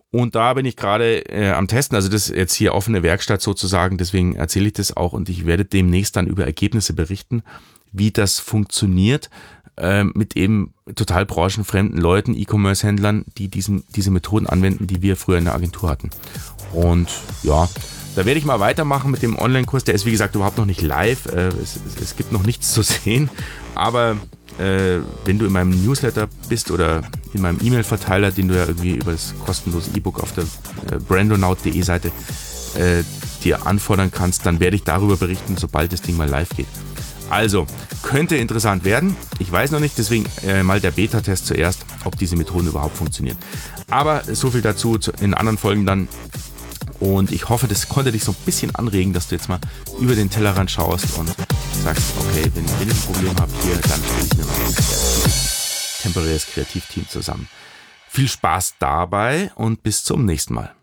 Und 0.10 0.36
da 0.36 0.54
bin 0.54 0.66
ich 0.66 0.78
gerade 0.78 1.20
äh, 1.30 1.52
am 1.52 1.68
Testen. 1.68 1.96
Also 1.96 2.10
das 2.10 2.30
ist 2.30 2.36
jetzt 2.36 2.54
hier 2.54 2.74
offene 2.74 3.04
Werkstatt 3.04 3.42
sozusagen. 3.42 3.98
Deswegen 3.98 4.36
erzähle 4.36 4.68
ich 4.68 4.74
das 4.74 4.96
auch 4.96 5.14
und 5.14 5.30
ich 5.30 5.46
werde 5.46 5.66
demnächst 5.66 6.16
dann 6.16 6.28
über 6.28 6.46
Ergebnisse 6.46 6.94
berichten, 6.94 7.44
wie 7.92 8.12
das 8.12 8.40
funktioniert 8.40 9.30
äh, 9.78 10.04
mit 10.04 10.36
eben 10.36 10.74
total 10.96 11.26
branchenfremden 11.26 12.00
Leuten, 12.00 12.34
E-Commerce-Händlern, 12.34 13.26
die 13.38 13.50
diesen, 13.50 13.84
diese 13.96 14.12
Methoden 14.12 14.48
anwenden, 14.48 14.88
die 14.88 15.02
wir 15.02 15.18
früher 15.18 15.38
in 15.38 15.46
der 15.46 15.56
Agentur 15.56 15.90
hatten. 15.90 16.10
Und 16.74 17.10
ja, 17.44 17.68
da 18.18 18.26
werde 18.26 18.40
ich 18.40 18.46
mal 18.46 18.60
weitermachen 18.60 19.12
mit 19.12 19.22
dem 19.22 19.38
Online-Kurs. 19.38 19.84
Der 19.84 19.94
ist 19.94 20.08
wie 20.08 20.12
gesagt 20.12 20.34
überhaupt 20.34 20.58
noch 20.58 20.66
nicht 20.66 20.82
live. 20.82 21.28
Äh, 21.28 21.50
es, 21.50 21.80
es, 22.02 22.16
gibt 22.16 22.32
noch 22.32 22.42
nichts 22.42 22.74
zu 22.74 22.82
sehen. 22.82 23.30
Aber 23.76 24.18
äh, 24.58 24.98
wenn 25.26 25.38
du 25.38 25.46
in 25.46 25.52
meinem 25.52 25.70
Newsletter 25.86 26.28
bist 26.50 26.72
oder 26.72 27.04
in 27.34 27.44
meinem 27.44 27.60
E-Mail-Verteiler, 27.62 28.32
den 28.32 28.48
du 28.48 28.56
ja 28.56 28.66
irgendwie 28.66 28.96
über 28.96 29.12
das 29.12 29.36
kostenlose 29.46 29.92
E-Book 29.96 30.20
auf 30.20 30.32
der 30.32 30.46
äh, 30.46 30.98
brandonaut.de 30.98 31.80
Seite 31.84 32.08
äh, 32.74 33.04
dir 33.44 33.68
anfordern 33.68 34.10
kannst, 34.12 34.48
dann 34.48 34.60
werde 34.60 34.78
ich 34.78 34.84
darüber 34.84 35.16
berichten, 35.16 35.56
sobald 35.56 35.94
das 35.94 36.02
Ding 36.02 36.18
mal 36.18 36.28
live 36.28 36.50
geht. 36.50 36.66
Also, 37.30 37.68
könnte 38.02 38.38
interessant 38.38 38.84
werden. 38.84 39.16
Ich 39.38 39.52
weiß 39.52 39.70
noch 39.70 39.80
nicht, 39.80 39.96
deswegen 39.98 40.26
äh, 40.44 40.64
mal 40.64 40.80
der 40.80 40.92
Beta-Test 40.92 41.46
zuerst, 41.46 41.86
ob 42.04 42.18
diese 42.18 42.36
Methoden 42.36 42.68
überhaupt 42.68 42.98
funktionieren. 42.98 43.38
Aber 43.92 44.24
so 44.24 44.50
viel 44.50 44.62
dazu 44.62 44.98
in 45.22 45.36
anderen 45.36 45.58
Folgen 45.60 45.86
dann. 45.86 46.08
Und 47.00 47.32
ich 47.32 47.50
hoffe, 47.50 47.68
das 47.68 47.90
konnte 47.90 48.12
dich 48.12 48.24
so 48.24 48.32
ein 48.32 48.38
bisschen 48.46 48.74
anregen, 48.76 49.14
dass 49.14 49.28
du 49.28 49.36
jetzt 49.36 49.50
mal 49.50 49.60
über 50.00 50.16
den 50.16 50.30
Tellerrand 50.30 50.72
schaust 50.72 51.18
und 51.18 51.28
sagst, 51.84 52.14
okay, 52.20 52.52
wenn, 52.54 52.66
ich 52.66 52.94
ein 52.94 53.02
Problem 53.02 53.36
habe 53.40 53.52
hier, 53.64 53.76
dann 53.76 54.02
stelle 54.04 54.26
ich 54.26 54.38
mir 54.38 54.46
mal 54.46 54.54
ein 54.54 54.76
temporäres 56.02 56.48
Kreativteam 56.48 57.08
zusammen. 57.08 57.48
Viel 58.10 58.28
Spaß 58.28 58.76
dabei 58.80 59.52
und 59.56 59.84
bis 59.84 60.04
zum 60.04 60.26
nächsten 60.26 60.56
Mal. 60.56 60.77